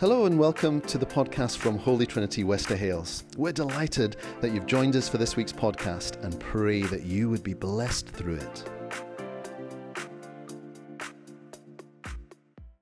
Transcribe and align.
Hello 0.00 0.26
and 0.26 0.38
welcome 0.38 0.80
to 0.82 0.96
the 0.96 1.04
podcast 1.04 1.56
from 1.56 1.76
Holy 1.76 2.06
Trinity 2.06 2.44
Wester 2.44 2.76
Hailes. 2.76 3.24
We're 3.36 3.50
delighted 3.50 4.14
that 4.40 4.52
you've 4.52 4.66
joined 4.66 4.94
us 4.94 5.08
for 5.08 5.18
this 5.18 5.34
week's 5.34 5.52
podcast 5.52 6.22
and 6.22 6.38
pray 6.38 6.82
that 6.82 7.02
you 7.02 7.28
would 7.28 7.42
be 7.42 7.52
blessed 7.52 8.06
through 8.06 8.36
it. 8.36 8.70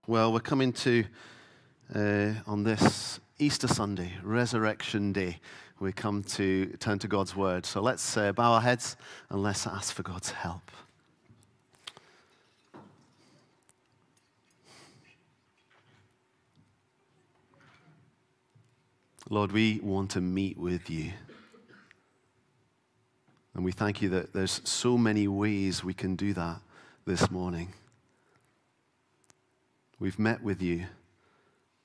Well, 0.06 0.30
we're 0.30 0.40
coming 0.40 0.74
to, 0.74 1.06
uh, 1.94 2.34
on 2.46 2.64
this 2.64 3.18
Easter 3.38 3.66
Sunday, 3.66 4.12
Resurrection 4.22 5.14
Day, 5.14 5.40
we 5.80 5.92
come 5.92 6.22
to 6.22 6.66
turn 6.80 6.98
to 6.98 7.08
God's 7.08 7.34
Word. 7.34 7.64
So 7.64 7.80
let's 7.80 8.14
uh, 8.18 8.32
bow 8.32 8.52
our 8.52 8.60
heads 8.60 8.94
and 9.30 9.42
let's 9.42 9.66
ask 9.66 9.94
for 9.94 10.02
God's 10.02 10.32
help. 10.32 10.70
Lord, 19.28 19.50
we 19.50 19.80
want 19.82 20.12
to 20.12 20.20
meet 20.20 20.56
with 20.56 20.88
you. 20.88 21.10
And 23.54 23.64
we 23.64 23.72
thank 23.72 24.00
you 24.00 24.08
that 24.10 24.32
there's 24.32 24.60
so 24.62 24.96
many 24.96 25.26
ways 25.26 25.82
we 25.82 25.94
can 25.94 26.14
do 26.14 26.32
that 26.34 26.60
this 27.06 27.28
morning. 27.28 27.72
We've 29.98 30.18
met 30.18 30.44
with 30.44 30.62
you 30.62 30.86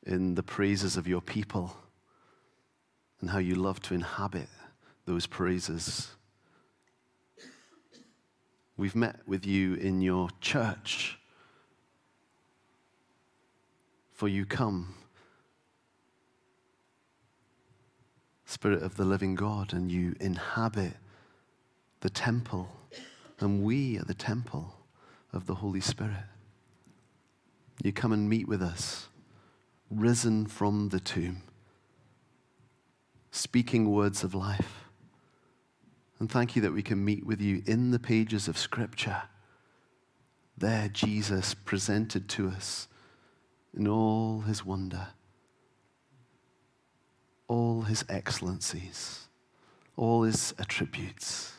in 0.05 0.35
the 0.35 0.43
praises 0.43 0.97
of 0.97 1.07
your 1.07 1.21
people 1.21 1.75
and 3.21 3.31
how 3.31 3.39
you 3.39 3.55
love 3.55 3.81
to 3.83 3.95
inhabit 3.95 4.49
those 5.05 5.25
praises. 5.25 6.09
We've 8.77 8.95
met 8.95 9.15
with 9.25 9.47
you 9.47 9.73
in 9.75 10.01
your 10.01 10.29
church, 10.41 11.17
for 14.11 14.27
you 14.27 14.45
come 14.45 14.93
Spirit 18.52 18.84
of 18.84 18.98
the 18.98 19.05
living 19.05 19.34
God, 19.34 19.71
and 19.71 19.90
you 19.90 20.13
inhabit 20.20 20.98
the 22.02 22.10
temple, 22.10 22.68
and 23.40 23.63
we 23.63 23.98
are 23.98 24.04
the 24.04 24.13
temple 24.13 24.76
of 25.32 25.46
the 25.46 25.55
Holy 25.55 25.80
Spirit. 25.80 26.26
You 27.82 27.94
come 27.94 28.12
and 28.12 28.27
meet 28.29 28.49
with 28.49 28.62
us, 28.62 29.07
risen 29.90 30.48
from 30.48 30.90
the 30.90 30.99
tomb, 30.99 31.44
speaking 33.32 33.90
words 33.90 34.22
of 34.22 34.35
life. 34.35 34.84
And 36.20 36.29
thank 36.29 36.54
you 36.54 36.62
that 36.63 36.74
we 36.74 36.84
can 36.84 37.04
meet 37.05 37.26
with 37.26 37.40
you 37.40 37.63
in 37.66 37.91
the 37.91 37.99
pages 37.99 38.49
of 38.49 38.57
Scripture. 38.57 39.24
There, 40.57 40.90
Jesus 40.90 41.54
presented 41.54 42.27
to 42.29 42.49
us 42.49 42.90
in 43.74 43.88
all 43.88 44.41
his 44.41 44.66
wonder 44.66 45.07
all 47.52 47.82
his 47.82 48.05
excellencies, 48.07 49.27
all 49.98 50.24
his 50.24 50.54
attributes, 50.57 51.52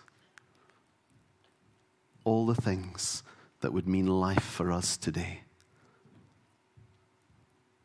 all 2.24 2.46
the 2.46 2.54
things 2.54 3.22
that 3.60 3.74
would 3.74 3.86
mean 3.86 4.06
life 4.06 4.42
for 4.42 4.72
us 4.72 4.96
today. 4.96 5.40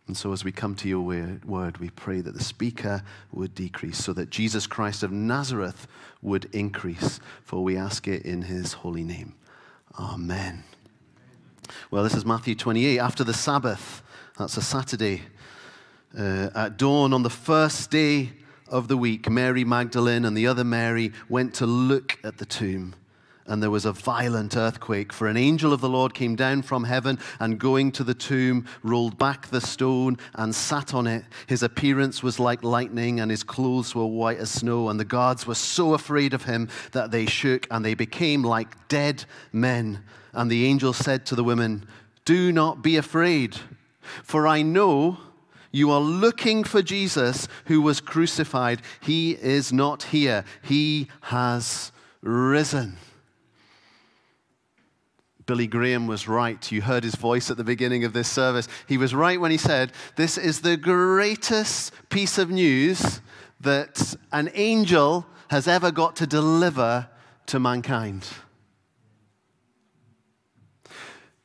And 0.07 0.15
so, 0.15 0.31
as 0.31 0.45
we 0.45 0.53
come 0.53 0.73
to 0.75 0.87
your 0.87 1.01
word, 1.01 1.79
we 1.79 1.89
pray 1.89 2.21
that 2.21 2.33
the 2.33 2.43
speaker 2.43 3.03
would 3.33 3.53
decrease 3.53 3.97
so 3.97 4.13
that 4.13 4.29
Jesus 4.29 4.67
Christ 4.67 5.03
of 5.03 5.11
Nazareth 5.11 5.85
would 6.21 6.45
increase. 6.53 7.19
For 7.43 7.61
we 7.61 7.75
ask 7.75 8.07
it 8.07 8.21
in 8.23 8.43
his 8.43 8.71
holy 8.71 9.03
name. 9.03 9.35
Amen. 9.99 10.63
Well, 11.91 12.05
this 12.05 12.15
is 12.15 12.25
Matthew 12.25 12.55
28. 12.55 12.99
After 12.99 13.25
the 13.25 13.33
Sabbath, 13.33 14.01
that's 14.37 14.55
a 14.55 14.61
Saturday, 14.61 15.23
uh, 16.17 16.49
at 16.55 16.77
dawn 16.77 17.13
on 17.13 17.23
the 17.23 17.29
first 17.29 17.91
day 17.91 18.31
of 18.67 18.87
the 18.87 18.97
week, 18.97 19.29
Mary 19.29 19.63
Magdalene 19.63 20.25
and 20.25 20.35
the 20.35 20.47
other 20.47 20.63
Mary 20.63 21.13
went 21.29 21.53
to 21.55 21.65
look 21.65 22.17
at 22.23 22.37
the 22.37 22.45
tomb. 22.45 22.95
And 23.45 23.63
there 23.63 23.71
was 23.71 23.85
a 23.85 23.93
violent 23.93 24.57
earthquake, 24.57 25.13
for 25.13 25.27
an 25.27 25.37
angel 25.37 25.71
of 25.71 25.79
the 25.79 25.87
Lord 25.87 26.13
came 26.13 26.35
down 26.35 26.63
from 26.63 26.83
heaven 26.83 27.17
and 27.39 27.57
going 27.57 27.93
to 27.93 28.03
the 28.03 28.13
tomb, 28.13 28.65
rolled 28.83 29.17
back 29.17 29.47
the 29.47 29.61
stone 29.61 30.17
and 30.35 30.53
sat 30.53 30.93
on 30.93 31.07
it. 31.07 31.23
His 31.47 31.63
appearance 31.63 32.21
was 32.21 32.41
like 32.41 32.61
lightning, 32.61 33.21
and 33.21 33.31
his 33.31 33.43
clothes 33.43 33.95
were 33.95 34.05
white 34.05 34.39
as 34.39 34.51
snow. 34.51 34.89
And 34.89 34.99
the 34.99 35.05
guards 35.05 35.47
were 35.47 35.55
so 35.55 35.93
afraid 35.93 36.33
of 36.33 36.43
him 36.43 36.67
that 36.91 37.11
they 37.11 37.25
shook 37.25 37.67
and 37.71 37.85
they 37.85 37.93
became 37.93 38.43
like 38.43 38.89
dead 38.89 39.23
men. 39.53 40.03
And 40.33 40.51
the 40.51 40.65
angel 40.65 40.91
said 40.91 41.25
to 41.27 41.35
the 41.35 41.43
women, 41.43 41.87
Do 42.25 42.51
not 42.51 42.81
be 42.81 42.97
afraid, 42.97 43.55
for 44.23 44.45
I 44.45 44.61
know 44.61 45.19
you 45.77 45.91
are 45.91 46.01
looking 46.01 46.63
for 46.63 46.81
Jesus 46.81 47.47
who 47.65 47.81
was 47.81 48.01
crucified. 48.01 48.81
He 48.99 49.31
is 49.31 49.71
not 49.71 50.03
here, 50.03 50.43
he 50.63 51.07
has 51.21 51.91
risen. 52.21 52.97
Billy 55.45 55.67
Graham 55.67 56.07
was 56.07 56.27
right. 56.27 56.71
You 56.71 56.81
heard 56.81 57.05
his 57.05 57.15
voice 57.15 57.49
at 57.49 57.55
the 57.55 57.63
beginning 57.63 58.03
of 58.03 58.11
this 58.11 58.27
service. 58.27 58.67
He 58.85 58.97
was 58.97 59.15
right 59.15 59.39
when 59.39 59.49
he 59.49 59.57
said, 59.57 59.93
This 60.17 60.37
is 60.37 60.59
the 60.59 60.75
greatest 60.75 61.93
piece 62.09 62.37
of 62.37 62.49
news 62.49 63.21
that 63.61 64.15
an 64.33 64.49
angel 64.55 65.25
has 65.49 65.67
ever 65.67 65.89
got 65.89 66.17
to 66.17 66.27
deliver 66.27 67.07
to 67.45 67.59
mankind. 67.59 68.27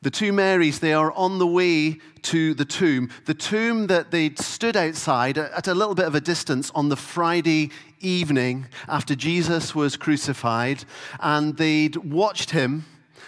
The 0.03 0.11
two 0.11 0.33
Marys, 0.33 0.81
they 0.81 0.91
are 0.91 1.13
on 1.13 1.39
the 1.39 1.47
way 1.47 1.97
to 2.23 2.53
the 2.53 2.65
tomb, 2.65 3.09
the 3.23 3.33
tomb 3.33 3.87
that 3.87 4.11
they'd 4.11 4.37
stood 4.37 4.75
outside 4.75 5.37
at 5.37 5.69
a 5.69 5.73
little 5.73 5.95
bit 5.95 6.05
of 6.05 6.13
a 6.13 6.19
distance 6.19 6.69
on 6.75 6.89
the 6.89 6.97
Friday 6.97 7.71
evening 8.01 8.67
after 8.89 9.15
Jesus 9.15 9.73
was 9.73 9.95
crucified, 9.95 10.83
and 11.21 11.55
they'd 11.55 11.95
watched 11.95 12.51
him 12.51 12.83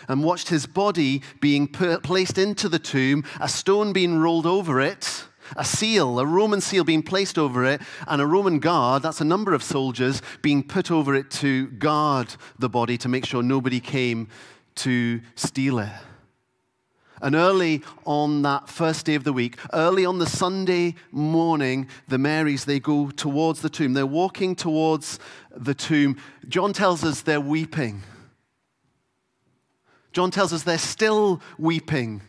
and 0.10 0.22
watched 0.22 0.50
his 0.50 0.66
body 0.66 1.22
being 1.40 1.66
placed 1.66 2.38
into 2.38 2.68
the 2.68 2.78
tomb, 2.78 3.24
a 3.40 3.48
stone 3.48 3.94
being 3.94 4.20
rolled 4.20 4.46
over 4.46 4.82
it, 4.82 5.24
a 5.56 5.64
seal, 5.64 6.20
a 6.20 6.26
Roman 6.26 6.60
seal 6.60 6.84
being 6.84 7.04
placed 7.04 7.38
over 7.38 7.64
it, 7.64 7.82
and 8.06 8.22
a 8.22 8.28
Roman 8.28 8.60
guard, 8.60 9.02
that's 9.02 9.22
a 9.22 9.26
number 9.26 9.54
of 9.54 9.64
soldiers, 9.64 10.22
being 10.42 10.62
put 10.62 10.92
over 10.92 11.16
it 11.16 11.32
to 11.32 11.68
guard 11.68 12.36
the 12.60 12.68
body 12.68 12.98
to 12.98 13.08
make 13.08 13.26
sure 13.26 13.42
nobody 13.42 13.80
came 13.80 14.28
to 14.76 15.22
steal 15.36 15.80
it. 15.80 15.90
And 17.22 17.36
early 17.36 17.82
on 18.06 18.42
that 18.42 18.70
first 18.70 19.06
day 19.06 19.16
of 19.16 19.24
the 19.24 19.34
week, 19.34 19.58
early 19.74 20.06
on 20.06 20.20
the 20.20 20.26
Sunday 20.26 20.96
morning, 21.12 21.88
the 22.08 22.18
Marys, 22.18 22.66
they 22.66 22.80
go 22.80 23.10
towards 23.10 23.62
the 23.62 23.70
tomb. 23.70 23.94
They're 23.94 24.06
walking 24.06 24.56
towards 24.56 25.20
the 25.56 25.74
tomb. 25.74 26.18
John 26.48 26.74
tells 26.74 27.04
us 27.04 27.22
they're 27.22 27.40
weeping. 27.40 28.04
John 30.12 30.32
tells 30.32 30.54
us 30.54 30.64
they're 30.64 30.78
still 30.78 31.42
weeping. 31.58 32.22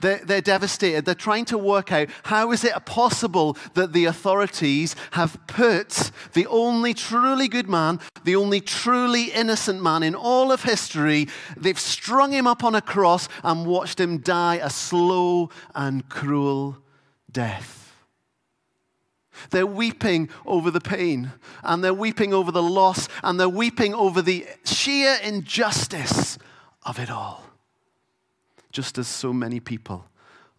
They're, 0.00 0.20
they're, 0.24 0.40
devastated. 0.40 1.04
They're 1.04 1.14
trying 1.14 1.44
to 1.46 1.58
work 1.58 1.92
out 1.92 2.08
how 2.24 2.52
is 2.52 2.64
it 2.64 2.74
possible 2.86 3.56
that 3.74 3.92
the 3.92 4.06
authorities 4.06 4.96
have 5.12 5.38
put 5.46 6.10
the 6.32 6.46
only 6.46 6.94
truly 6.94 7.48
good 7.48 7.68
man, 7.68 8.00
the 8.24 8.36
only 8.36 8.60
truly 8.60 9.24
innocent 9.24 9.82
man 9.82 10.02
in 10.02 10.14
all 10.14 10.52
of 10.52 10.62
history, 10.62 11.28
they've 11.56 11.78
strung 11.78 12.32
him 12.32 12.46
up 12.46 12.64
on 12.64 12.74
a 12.74 12.80
cross 12.80 13.28
and 13.44 13.66
watched 13.66 14.00
him 14.00 14.18
die 14.18 14.56
a 14.56 14.70
slow 14.70 15.50
and 15.74 16.08
cruel 16.08 16.78
death. 17.30 17.94
They're 19.50 19.66
weeping 19.66 20.28
over 20.44 20.70
the 20.70 20.80
pain, 20.80 21.32
and 21.62 21.82
they're 21.82 21.94
weeping 21.94 22.34
over 22.34 22.52
the 22.52 22.62
loss, 22.62 23.08
and 23.22 23.40
they're 23.40 23.48
weeping 23.48 23.94
over 23.94 24.20
the 24.20 24.46
sheer 24.64 25.16
injustice 25.22 26.36
of 26.84 26.98
it 26.98 27.10
all 27.10 27.49
just 28.70 28.98
as 28.98 29.08
so 29.08 29.32
many 29.32 29.60
people 29.60 30.06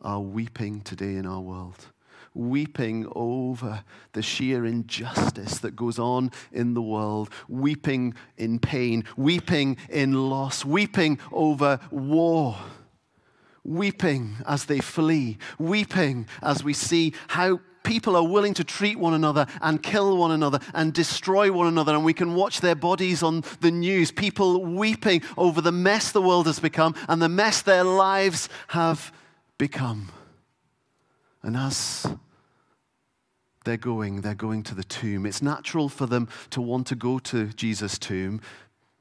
are 0.02 0.20
weeping 0.20 0.82
today 0.82 1.16
in 1.16 1.26
our 1.26 1.42
world. 1.42 1.88
Weeping 2.34 3.12
over 3.14 3.84
the 4.14 4.22
sheer 4.22 4.66
injustice 4.66 5.60
that 5.60 5.76
goes 5.76 6.00
on 6.00 6.32
in 6.52 6.74
the 6.74 6.82
world, 6.82 7.30
weeping 7.50 8.14
in 8.38 8.58
pain, 8.60 9.04
weeping 9.18 9.78
in 9.90 10.30
loss, 10.30 10.64
weeping 10.64 11.20
over 11.32 11.80
war, 11.92 12.58
weeping 13.64 14.36
as 14.48 14.66
they 14.66 14.80
flee, 14.80 15.38
weeping 15.60 16.26
as 16.42 16.64
we 16.64 16.74
see 16.74 17.14
how 17.28 17.60
people 17.84 18.16
are 18.16 18.28
willing 18.28 18.54
to 18.56 18.64
treat 18.64 18.98
one 18.98 19.14
another 19.14 19.48
and 19.62 19.82
kill 19.82 20.18
one 20.18 20.32
another 20.32 20.60
and 20.74 20.94
destroy 20.94 21.52
one 21.52 21.68
another. 21.68 21.94
And 21.94 22.04
we 22.04 22.14
can 22.14 22.36
watch 22.36 22.62
their 22.62 22.76
bodies 22.76 23.24
on 23.24 23.44
the 23.60 23.72
news, 23.72 24.12
people 24.12 24.64
weeping 24.64 25.22
over 25.38 25.62
the 25.62 25.72
mess 25.72 26.12
the 26.12 26.22
world 26.22 26.48
has 26.48 26.60
become 26.60 26.96
and 27.08 27.22
the 27.22 27.30
mess 27.30 27.62
their 27.62 27.84
lives 27.84 28.50
have 28.70 29.12
become. 29.58 30.10
And 31.44 31.58
as 31.58 32.08
they're 33.64 33.78
going, 33.78 34.22
they're 34.22 34.36
going 34.36 34.64
to 34.64 34.76
the 34.76 34.84
tomb. 34.84 35.26
It's 35.26 35.42
natural 35.42 35.90
for 35.90 36.06
them 36.06 36.30
to 36.52 36.62
want 36.62 36.88
to 36.88 36.96
go 36.96 37.20
to 37.20 37.48
Jesus' 37.48 37.98
tomb 37.98 38.42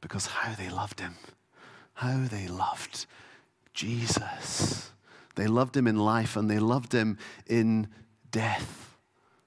because 0.00 0.26
how 0.26 0.55
they 0.55 0.69
loved 0.69 1.00
him, 1.00 1.15
how 1.94 2.26
they 2.31 2.49
loved 2.49 3.06
Jesus. 3.75 4.91
They 5.37 5.47
loved 5.47 5.76
him 5.76 5.87
in 5.87 5.97
life 5.97 6.37
and 6.37 6.50
they 6.50 6.59
loved 6.59 6.93
him 6.93 7.19
in 7.47 7.88
death. 8.31 8.97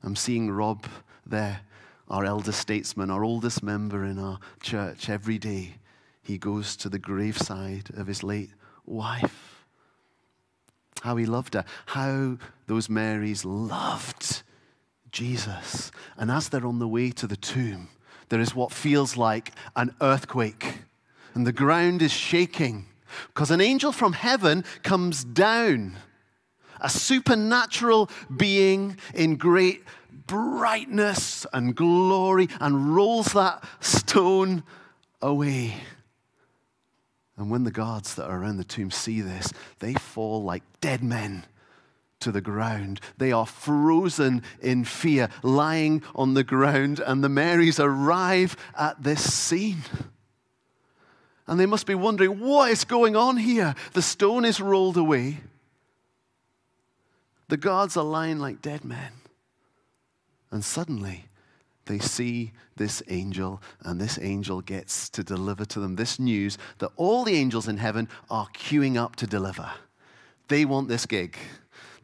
I'm 0.04 0.16
seeing 0.16 0.52
Rob 0.52 0.86
there, 1.26 1.62
our 2.10 2.26
elder 2.26 2.52
statesman, 2.52 3.10
our 3.10 3.24
oldest 3.24 3.64
member 3.64 4.04
in 4.04 4.20
our 4.20 4.40
church. 4.62 5.10
Every 5.10 5.38
day 5.38 5.76
he 6.22 6.38
goes 6.38 6.76
to 6.78 6.90
the 6.90 7.00
graveside 7.00 7.90
of 7.96 8.08
his 8.08 8.24
late 8.24 8.52
wife. 8.86 9.66
How 11.02 11.18
he 11.18 11.26
loved 11.26 11.54
her, 11.54 11.66
how 11.88 12.38
those 12.68 12.90
Marys 12.90 13.44
loved 13.44 14.44
Jesus. 15.12 15.92
And 16.18 16.32
as 16.32 16.50
they're 16.50 16.66
on 16.66 16.80
the 16.80 16.88
way 16.88 17.12
to 17.12 17.28
the 17.28 17.36
tomb, 17.36 17.90
there 18.30 18.40
is 18.40 18.56
what 18.56 18.72
feels 18.72 19.18
like 19.18 19.52
an 19.76 19.94
earthquake, 20.02 20.80
and 21.34 21.46
the 21.46 21.52
ground 21.52 22.02
is 22.02 22.12
shaking 22.12 22.88
because 23.28 23.52
an 23.52 23.62
angel 23.62 23.92
from 23.92 24.14
heaven 24.14 24.64
comes 24.82 25.24
down, 25.24 25.98
a 26.84 26.90
supernatural 26.90 28.10
being 28.36 28.98
in 29.16 29.38
great 29.38 29.84
brightness 30.28 31.46
and 31.52 31.76
glory, 31.76 32.48
and 32.60 32.96
rolls 32.96 33.34
that 33.34 33.64
stone 33.80 34.64
away. 35.22 35.76
And 37.36 37.50
when 37.50 37.64
the 37.64 37.72
guards 37.72 38.16
that 38.16 38.30
are 38.30 38.42
around 38.42 38.58
the 38.58 38.64
tomb 38.64 38.92
see 38.92 39.22
this, 39.22 39.52
they 39.80 39.96
fall 39.96 40.44
like 40.44 40.64
dead 40.82 41.04
men 41.04 41.46
to 42.20 42.32
the 42.32 42.42
ground. 42.42 43.02
They 43.18 43.32
are 43.32 43.46
frozen 43.46 44.44
in 44.62 44.86
fear, 44.86 45.30
lying 45.42 46.04
on 46.16 46.36
the 46.36 46.44
ground, 46.44 47.00
and 47.00 47.24
the 47.24 47.30
Marys 47.30 47.80
arrive 47.80 48.56
at 48.78 49.04
this 49.04 49.34
scene. 49.34 49.84
And 51.48 51.60
they 51.60 51.66
must 51.66 51.86
be 51.86 51.96
wondering, 51.96 52.40
what 52.40 52.72
is 52.72 52.86
going 52.86 53.16
on 53.16 53.38
here? 53.38 53.76
The 53.92 54.02
stone 54.02 54.46
is 54.46 54.62
rolled 54.62 54.96
away. 54.96 55.40
The 57.54 57.58
guards 57.58 57.96
are 57.98 58.04
lying 58.04 58.40
like 58.40 58.64
dead 58.64 58.84
men. 58.84 59.12
And 60.50 60.66
suddenly, 60.66 61.26
they 61.86 62.00
see 62.00 62.52
this 62.78 63.04
angel, 63.10 63.62
and 63.84 64.02
this 64.02 64.18
angel 64.20 64.62
gets 64.62 65.08
to 65.10 65.24
deliver 65.24 65.64
to 65.66 65.80
them 65.80 65.96
this 65.96 66.18
news 66.18 66.58
that 66.80 66.90
all 66.96 67.24
the 67.24 67.36
angels 67.36 67.68
in 67.68 67.78
heaven 67.78 68.10
are 68.28 68.48
queuing 68.56 68.98
up 68.98 69.16
to 69.18 69.28
deliver. 69.28 69.70
They 70.48 70.66
want 70.66 70.88
this 70.88 71.06
gig. 71.06 71.38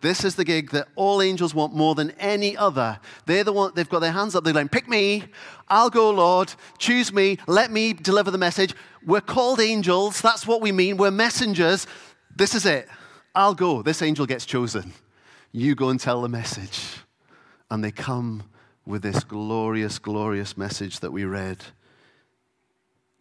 This 0.02 0.24
is 0.24 0.36
the 0.36 0.46
gig 0.46 0.70
that 0.70 0.88
all 0.96 1.20
angels 1.20 1.56
want 1.56 1.74
more 1.74 1.96
than 1.96 2.12
any 2.20 2.56
other. 2.56 3.00
They're 3.26 3.44
the 3.44 3.52
one, 3.52 3.72
they've 3.74 3.90
got 3.90 4.02
their 4.02 4.12
hands 4.12 4.36
up. 4.36 4.44
They're 4.44 4.54
like, 4.54 4.70
pick 4.70 4.88
me. 4.88 5.24
I'll 5.68 5.90
go, 5.90 6.12
Lord. 6.12 6.54
Choose 6.78 7.12
me. 7.12 7.40
Let 7.48 7.72
me 7.72 7.94
deliver 7.94 8.30
the 8.30 8.38
message. 8.38 8.76
We're 9.04 9.20
called 9.20 9.60
angels. 9.60 10.22
That's 10.22 10.46
what 10.46 10.62
we 10.62 10.72
mean. 10.72 10.98
We're 10.98 11.10
messengers. 11.10 11.88
This 12.36 12.54
is 12.54 12.68
it. 12.68 12.88
I'll 13.34 13.56
go. 13.56 13.82
This 13.82 14.04
angel 14.04 14.28
gets 14.28 14.46
chosen. 14.46 14.94
You 15.52 15.76
go 15.76 15.90
and 15.90 16.00
tell 16.00 16.22
the 16.22 16.30
message. 16.30 16.98
And 17.72 17.84
they 17.84 17.92
come 17.92 18.44
with 18.86 19.02
this 19.02 19.24
glorious, 19.24 20.00
glorious 20.00 20.58
message 20.58 21.00
that 21.02 21.12
we 21.12 21.24
read. 21.24 21.58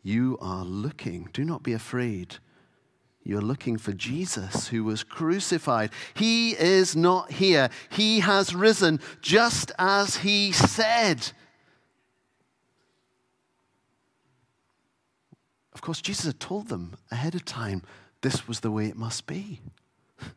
You 0.03 0.39
are 0.41 0.65
looking. 0.65 1.29
Do 1.33 1.45
not 1.45 1.63
be 1.63 1.73
afraid 1.73 2.37
you're 3.29 3.43
looking 3.43 3.77
for 3.77 3.93
Jesus 3.93 4.69
who 4.69 4.85
was 4.85 5.05
crucified. 5.05 5.91
He 6.15 6.53
is 6.53 6.97
not 6.97 7.31
here. 7.31 7.69
He 7.91 8.21
has 8.21 8.55
risen 8.55 9.01
just 9.21 9.71
as 9.79 10.17
he 10.17 10.51
said. 10.51 11.33
Of 15.75 15.83
course, 15.83 16.01
Jesus 16.01 16.25
had 16.25 16.41
told 16.41 16.69
them 16.69 16.95
ahead 17.11 17.35
of 17.35 17.45
time 17.45 17.83
this 18.23 18.49
was 18.49 18.61
the 18.61 18.71
way 18.71 18.87
it 18.87 18.97
must 18.97 19.27
be. 19.27 19.61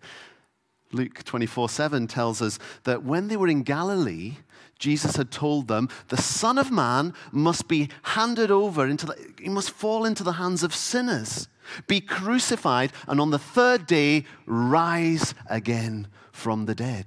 Luke 0.92 1.24
24 1.24 1.70
7 1.70 2.08
tells 2.08 2.42
us 2.42 2.60
that 2.84 3.04
when 3.04 3.28
they 3.28 3.38
were 3.38 3.48
in 3.48 3.64
Galilee, 3.64 4.38
Jesus 4.78 5.16
had 5.16 5.32
told 5.32 5.68
them 5.68 5.90
the 6.10 6.18
Son 6.18 6.58
of 6.58 6.72
Man 6.72 7.14
must 7.32 7.68
be 7.68 7.90
handed 8.04 8.52
over 8.52 8.88
into 8.88 9.06
the, 9.06 9.34
he 9.40 9.50
must 9.50 9.72
fall 9.72 10.06
into 10.06 10.24
the 10.24 10.34
hands 10.34 10.64
of 10.64 10.74
sinners 10.74 11.48
be 11.88 12.02
crucified, 12.02 12.92
and 13.08 13.20
on 13.20 13.32
the 13.32 13.40
third 13.40 13.86
day 13.86 14.26
rise 14.46 15.34
again 15.50 16.08
from 16.32 16.66
the 16.66 16.76
dead. 16.76 17.06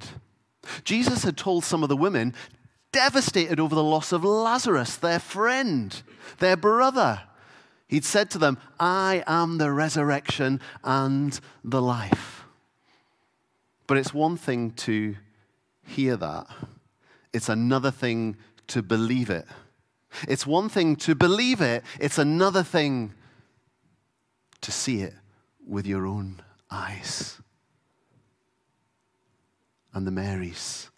Jesus 0.84 1.25
had 1.25 1.36
told 1.36 1.64
some 1.64 1.82
of 1.82 1.88
the 1.88 1.96
women, 1.96 2.34
devastated 2.92 3.60
over 3.60 3.75
the 3.75 3.82
loss 3.82 4.12
of 4.12 4.25
Lazarus, 4.25 4.96
their 4.96 5.19
friend, 5.19 6.02
their 6.38 6.56
brother, 6.56 7.22
he'd 7.88 8.04
said 8.04 8.31
to 8.31 8.38
them, 8.38 8.58
I 8.78 9.22
am 9.26 9.58
the 9.58 9.72
resurrection 9.72 10.60
and 10.82 11.38
the 11.62 11.82
life. 11.82 12.44
But 13.86 13.98
it's 13.98 14.14
one 14.14 14.36
thing 14.36 14.70
to 14.72 15.16
hear 15.86 16.16
that, 16.16 16.46
it's 17.32 17.48
another 17.48 17.90
thing 17.90 18.36
to 18.69 18.82
believe 18.82 19.31
it. 19.31 19.46
It's 20.28 20.46
one 20.46 20.69
thing 20.69 20.96
to 20.96 21.14
believe 21.14 21.60
it, 21.60 21.82
it's 22.00 22.19
another 22.19 22.62
thing 22.62 23.12
to 24.60 24.72
see 24.72 25.02
it 25.02 25.14
with 25.66 25.86
your 25.86 26.06
own 26.06 26.40
eyes. 26.70 27.40
And 29.92 30.06
the 30.06 30.10
Marys, 30.10 30.90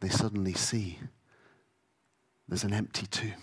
they 0.00 0.08
suddenly 0.08 0.54
see 0.54 0.98
there's 2.48 2.64
an 2.64 2.72
empty 2.72 3.06
tomb. 3.06 3.42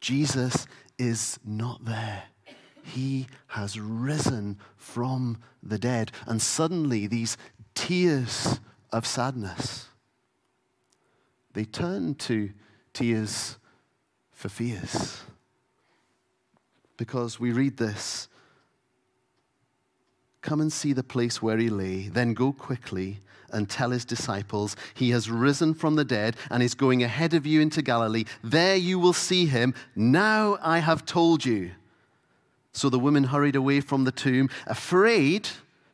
Jesus 0.00 0.66
is 0.98 1.38
not 1.44 1.84
there. 1.84 2.24
He 2.82 3.26
has 3.48 3.78
risen 3.78 4.58
from 4.76 5.38
the 5.62 5.78
dead. 5.78 6.12
And 6.26 6.40
suddenly, 6.40 7.06
these 7.06 7.36
tears 7.74 8.60
of 8.92 9.06
sadness, 9.06 9.88
they 11.54 11.64
turn 11.64 12.14
to 12.16 12.50
tears 12.92 13.58
for 14.32 14.48
fears 14.48 15.22
because 16.96 17.40
we 17.40 17.52
read 17.52 17.76
this 17.76 18.28
Come 20.40 20.60
and 20.60 20.72
see 20.72 20.92
the 20.92 21.04
place 21.04 21.40
where 21.40 21.56
he 21.56 21.70
lay, 21.70 22.08
then 22.08 22.34
go 22.34 22.52
quickly 22.52 23.20
and 23.52 23.70
tell 23.70 23.90
his 23.90 24.04
disciples, 24.04 24.74
He 24.94 25.10
has 25.10 25.30
risen 25.30 25.74
from 25.74 25.94
the 25.94 26.04
dead 26.04 26.36
and 26.50 26.62
is 26.62 26.74
going 26.74 27.02
ahead 27.02 27.34
of 27.34 27.46
you 27.46 27.60
into 27.60 27.80
Galilee. 27.80 28.24
There 28.42 28.76
you 28.76 28.98
will 28.98 29.12
see 29.12 29.46
him. 29.46 29.74
Now 29.94 30.58
I 30.60 30.78
have 30.78 31.06
told 31.06 31.44
you. 31.44 31.72
So 32.72 32.88
the 32.88 32.98
women 32.98 33.24
hurried 33.24 33.56
away 33.56 33.80
from 33.80 34.04
the 34.04 34.12
tomb, 34.12 34.48
afraid, 34.66 35.48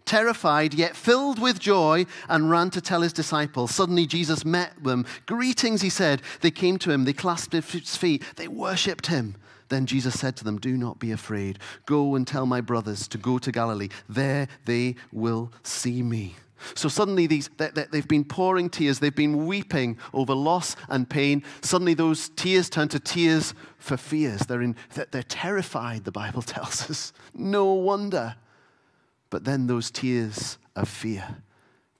terrified, 0.04 0.74
yet 0.74 0.96
filled 0.96 1.38
with 1.38 1.58
joy, 1.58 2.06
and 2.28 2.50
ran 2.50 2.70
to 2.70 2.80
tell 2.80 3.02
his 3.02 3.12
disciples. 3.12 3.74
Suddenly 3.74 4.06
Jesus 4.06 4.44
met 4.44 4.82
them. 4.82 5.04
Greetings, 5.26 5.82
he 5.82 5.90
said. 5.90 6.22
They 6.40 6.50
came 6.50 6.78
to 6.78 6.90
him, 6.90 7.04
they 7.04 7.12
clasped 7.12 7.52
his 7.52 7.96
feet, 7.96 8.22
they 8.36 8.48
worshipped 8.48 9.08
him. 9.08 9.36
Then 9.68 9.86
Jesus 9.86 10.18
said 10.18 10.34
to 10.36 10.44
them, 10.44 10.58
Do 10.58 10.76
not 10.76 10.98
be 10.98 11.12
afraid. 11.12 11.58
Go 11.84 12.14
and 12.14 12.26
tell 12.26 12.46
my 12.46 12.60
brothers 12.60 13.06
to 13.08 13.18
go 13.18 13.38
to 13.38 13.52
Galilee. 13.52 13.90
There 14.08 14.48
they 14.64 14.96
will 15.12 15.52
see 15.62 16.02
me. 16.02 16.36
So 16.74 16.88
suddenly, 16.88 17.26
these, 17.26 17.50
they've 17.56 18.08
been 18.08 18.24
pouring 18.24 18.70
tears, 18.70 18.98
they've 18.98 19.14
been 19.14 19.46
weeping 19.46 19.98
over 20.12 20.34
loss 20.34 20.76
and 20.88 21.08
pain. 21.08 21.42
Suddenly, 21.60 21.94
those 21.94 22.28
tears 22.30 22.68
turn 22.68 22.88
to 22.88 23.00
tears 23.00 23.54
for 23.78 23.96
fears. 23.96 24.40
They're, 24.40 24.62
in, 24.62 24.76
they're 25.10 25.22
terrified, 25.22 26.04
the 26.04 26.12
Bible 26.12 26.42
tells 26.56 26.90
us. 26.90 27.12
No 27.34 27.72
wonder. 27.72 28.36
But 29.30 29.44
then 29.44 29.66
those 29.66 29.90
tears 29.90 30.58
of 30.74 30.88
fear 30.88 31.42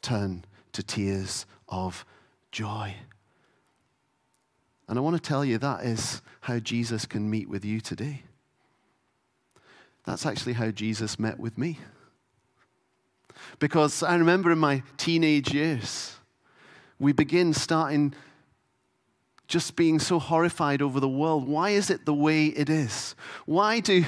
turn 0.03 0.45
to 0.73 0.83
tears 0.83 1.47
of 1.69 2.05
joy. 2.53 2.95
And 4.88 4.99
I 4.99 5.03
want 5.03 5.17
to 5.17 5.23
tell 5.23 5.45
you 5.45 5.59
that 5.59 5.85
is 5.85 6.23
how 6.41 6.59
Jesus 6.59 7.05
can 7.05 7.29
meet 7.29 7.49
with 7.49 7.65
you 7.65 7.81
today. 7.81 8.23
That's 10.05 10.25
actually 10.25 10.55
how 10.55 10.71
Jesus 10.71 11.19
met 11.19 11.38
with 11.38 11.59
me. 11.59 11.79
Because 13.59 14.02
I 14.02 14.16
remember 14.16 14.50
in 14.50 14.59
my 14.59 14.83
teenage 14.97 15.52
years, 15.52 16.16
we 16.99 17.12
begin 17.12 17.52
starting 17.52 18.14
just 19.47 19.76
being 19.76 19.99
so 19.99 20.18
horrified 20.18 20.83
over 20.83 21.00
the 21.00 21.09
world. 21.09 21.49
Why 21.49 21.71
is 21.71 21.88
it 21.88 22.04
the 22.04 22.14
way 22.14 22.47
it 22.47 22.68
is? 22.68 23.14
Why 23.47 23.80
do, 23.80 24.04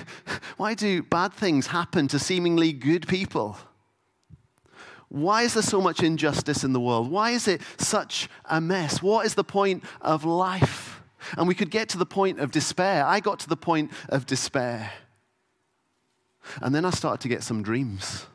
why 0.58 0.74
do 0.74 1.02
bad 1.02 1.32
things 1.32 1.68
happen 1.68 2.08
to 2.08 2.18
seemingly 2.18 2.72
good 2.72 3.08
people? 3.08 3.56
Why 5.08 5.42
is 5.42 5.54
there 5.54 5.62
so 5.62 5.80
much 5.80 6.02
injustice 6.02 6.62
in 6.62 6.72
the 6.72 6.80
world? 6.80 7.10
Why 7.10 7.30
is 7.30 7.48
it 7.48 7.62
such 7.78 8.28
a 8.44 8.60
mess? 8.60 9.02
What 9.02 9.26
is 9.26 9.34
the 9.34 9.42
point 9.42 9.82
of 10.02 10.24
life? 10.24 11.00
And 11.36 11.48
we 11.48 11.54
could 11.54 11.70
get 11.70 11.88
to 11.90 11.98
the 11.98 12.06
point 12.06 12.38
of 12.38 12.52
despair. 12.52 13.04
I 13.04 13.20
got 13.20 13.40
to 13.40 13.48
the 13.48 13.56
point 13.56 13.90
of 14.08 14.26
despair. 14.26 14.92
And 16.60 16.74
then 16.74 16.84
I 16.84 16.90
started 16.90 17.20
to 17.22 17.28
get 17.28 17.42
some 17.42 17.62
dreams 17.62 18.26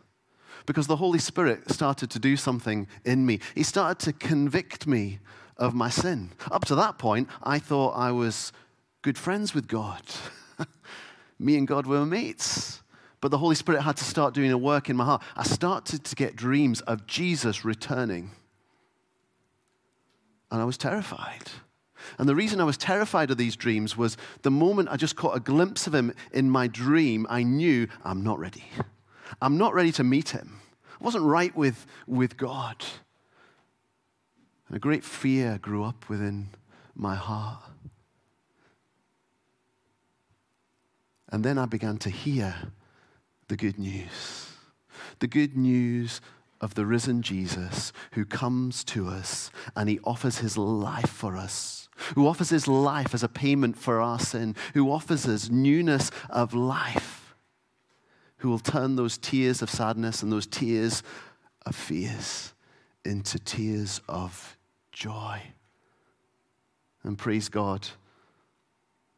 because 0.66 0.88
the 0.88 0.96
Holy 0.96 1.20
Spirit 1.20 1.70
started 1.72 2.10
to 2.12 2.20
do 2.20 2.38
something 2.38 2.88
in 3.04 3.26
me. 3.26 3.40
He 3.54 3.64
started 3.64 4.00
to 4.06 4.14
convict 4.14 4.88
me 4.88 5.20
of 5.58 5.74
my 5.74 5.90
sin. 5.90 6.32
Up 6.52 6.66
to 6.66 6.76
that 6.76 6.98
point, 6.98 7.30
I 7.44 7.60
thought 7.60 7.92
I 7.92 8.12
was 8.12 8.52
good 9.02 9.18
friends 9.18 9.54
with 9.54 9.68
God. 9.68 10.02
me 11.40 11.58
and 11.58 11.68
God 11.68 11.88
were 11.88 12.06
mates. 12.06 12.82
But 13.22 13.32
the 13.32 13.38
Holy 13.38 13.56
Spirit 13.56 13.82
had 13.82 13.98
to 13.98 14.04
start 14.04 14.34
doing 14.34 14.52
a 14.52 14.58
work 14.58 14.90
in 14.90 14.96
my 14.96 15.06
heart. 15.06 15.24
I 15.36 15.44
started 15.44 16.04
to 16.04 16.16
get 16.16 16.36
dreams 16.36 16.82
of 16.82 17.08
Jesus 17.08 17.66
returning. 17.66 18.32
and 20.52 20.62
I 20.62 20.66
was 20.66 20.78
terrified. 20.78 21.52
And 22.20 22.30
the 22.30 22.36
reason 22.36 22.62
I 22.62 22.66
was 22.66 22.78
terrified 22.78 23.32
of 23.32 23.38
these 23.38 23.56
dreams 23.56 23.98
was 23.98 24.16
the 24.44 24.52
moment 24.52 24.90
I 24.90 24.98
just 24.98 25.16
caught 25.16 25.36
a 25.36 25.40
glimpse 25.40 25.88
of 25.88 25.96
him 25.96 26.14
in 26.32 26.50
my 26.50 26.68
dream, 26.68 27.26
I 27.30 27.44
knew 27.44 27.88
I'm 28.04 28.24
not 28.24 28.40
ready. 28.40 28.66
I'm 29.42 29.58
not 29.58 29.74
ready 29.74 29.92
to 29.94 30.04
meet 30.04 30.30
him. 30.30 30.60
I 31.00 31.04
wasn't 31.04 31.26
right 31.26 31.56
with, 31.56 31.86
with 32.08 32.38
God. 32.38 32.84
And 34.68 34.78
a 34.78 34.80
great 34.80 35.04
fear 35.04 35.58
grew 35.62 35.84
up 35.84 36.10
within 36.10 36.50
my 36.96 37.16
heart. 37.16 37.62
And 41.30 41.44
then 41.44 41.58
I 41.58 41.66
began 41.66 41.98
to 41.98 42.10
hear 42.10 42.56
the 43.48 43.58
good 43.58 43.78
news. 43.78 44.50
The 45.20 45.28
good 45.28 45.58
news 45.58 46.22
of 46.62 46.76
the 46.76 46.86
risen 46.86 47.22
Jesus 47.22 47.92
who 48.14 48.26
comes 48.26 48.84
to 48.86 49.08
us 49.08 49.52
and 49.76 49.90
he 49.90 50.00
offers 50.04 50.40
his 50.40 50.58
life 50.58 51.10
for 51.10 51.36
us, 51.36 51.90
who 52.16 52.28
offers 52.28 52.50
his 52.50 52.68
life 52.68 53.14
as 53.14 53.24
a 53.24 53.28
payment 53.28 53.78
for 53.78 54.02
our 54.02 54.20
sin, 54.20 54.56
who 54.74 54.92
offers 54.92 55.28
us 55.28 55.50
newness 55.50 56.12
of 56.30 56.54
life, 56.54 57.25
who 58.46 58.52
will 58.52 58.60
turn 58.60 58.96
those 58.96 59.18
tears 59.18 59.64
of 59.64 59.72
sadness 59.72 60.22
and 60.22 60.32
those 60.32 60.46
tears 60.46 61.02
of 61.66 61.76
fears 61.76 62.54
into 63.04 63.40
tears 63.40 64.00
of 64.08 64.56
joy. 64.92 65.42
And 67.02 67.18
praise 67.18 67.50
God, 67.50 67.88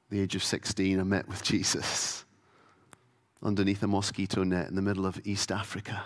the 0.10 0.22
age 0.22 0.34
of 0.38 0.46
16, 0.46 0.98
I 0.98 1.04
met 1.04 1.28
with 1.28 1.44
Jesus 1.44 2.24
underneath 3.44 3.84
a 3.84 3.88
mosquito 3.88 4.46
net 4.46 4.70
in 4.70 4.76
the 4.76 4.82
middle 4.82 5.06
of 5.06 5.20
East 5.26 5.52
Africa. 5.52 6.06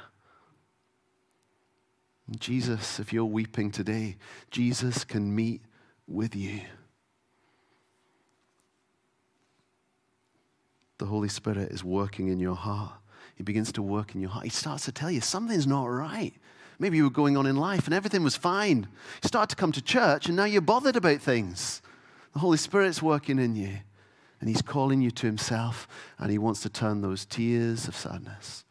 Jesus, 2.40 3.00
if 3.00 3.14
you're 3.14 3.24
weeping 3.24 3.70
today, 3.70 4.18
Jesus 4.50 5.04
can 5.04 5.36
meet 5.36 5.62
with 6.08 6.36
you. 6.36 6.62
The 10.98 11.06
Holy 11.06 11.30
Spirit 11.30 11.72
is 11.72 11.84
working 11.84 12.30
in 12.30 12.40
your 12.40 12.56
heart. 12.56 12.94
He 13.42 13.44
begins 13.44 13.72
to 13.72 13.82
work 13.82 14.14
in 14.14 14.22
your 14.22 14.30
heart. 14.30 14.44
He 14.44 14.52
starts 14.52 14.86
to 14.86 14.92
tell 14.92 15.10
you 15.10 15.20
something's 15.20 15.66
not 15.66 15.86
right. 15.86 16.32
Maybe 16.78 16.98
you 16.98 17.06
were 17.06 17.10
going 17.10 17.36
on 17.36 17.48
in 17.48 17.56
life 17.56 17.88
and 17.88 17.94
everything 17.96 18.24
was 18.24 18.36
fine. 18.36 18.88
You 19.24 19.28
start 19.28 19.50
to 19.50 19.56
come 19.56 19.72
to 19.72 19.82
church 19.82 20.28
and 20.28 20.36
now 20.36 20.44
you're 20.44 20.62
bothered 20.62 20.96
about 20.96 21.22
things. 21.22 21.82
The 22.34 22.40
Holy 22.40 22.60
Spirit's 22.60 23.02
working 23.02 23.40
in 23.40 23.56
you 23.56 23.80
and 24.40 24.48
He's 24.48 24.62
calling 24.62 25.02
you 25.02 25.10
to 25.10 25.26
Himself 25.26 25.88
and 26.20 26.30
He 26.30 26.38
wants 26.38 26.62
to 26.62 26.70
turn 26.70 27.02
those 27.02 27.26
tears 27.26 27.88
of 27.88 27.96
sadness. 27.96 28.64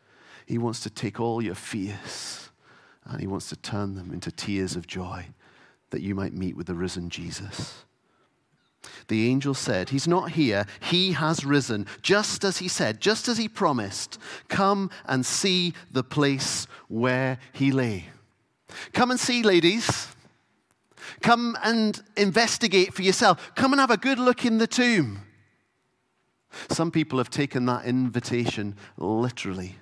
He 0.47 0.57
wants 0.57 0.79
to 0.85 0.91
take 0.91 1.19
all 1.19 1.43
your 1.43 1.57
fears 1.57 2.51
and 3.05 3.21
he 3.21 3.27
wants 3.27 3.49
to 3.49 3.57
turn 3.57 3.97
them 3.97 4.13
into 4.13 4.31
tears 4.31 4.77
of 4.77 4.87
joy 4.87 5.27
that 5.91 6.01
you 6.01 6.15
might 6.15 6.33
meet 6.33 6.57
with 6.57 6.69
the 6.69 6.75
risen 6.75 7.11
Jesus. 7.11 7.87
The 9.09 9.29
angel 9.29 9.55
said, 9.55 9.91
He's 9.91 10.09
not 10.09 10.33
here, 10.33 10.67
he 10.81 11.13
has 11.13 11.45
risen, 11.45 11.87
just 12.03 12.45
as 12.45 12.59
he 12.59 12.69
said, 12.69 13.01
just 13.01 13.29
as 13.29 13.39
he 13.39 13.49
promised. 13.49 14.19
Come 14.49 14.91
and 15.07 15.25
see 15.25 15.75
the 15.91 16.05
place 16.05 16.67
where 16.89 17.39
he 17.53 17.73
lay. 17.73 18.07
Come 18.93 19.11
and 19.11 19.21
see, 19.21 19.43
ladies. 19.43 20.09
Come 21.23 21.57
and 21.63 22.01
investigate 22.17 22.95
for 22.95 23.03
yourself. 23.03 23.53
Come 23.55 23.73
and 23.73 23.81
have 23.81 23.91
a 23.91 23.97
good 23.97 24.19
look 24.19 24.45
in 24.45 24.59
the 24.59 24.67
tomb. 24.67 25.21
Some 26.71 26.91
people 26.91 27.19
have 27.19 27.31
taken 27.31 27.67
that 27.67 27.85
invitation 27.85 28.77
literally. 28.97 29.77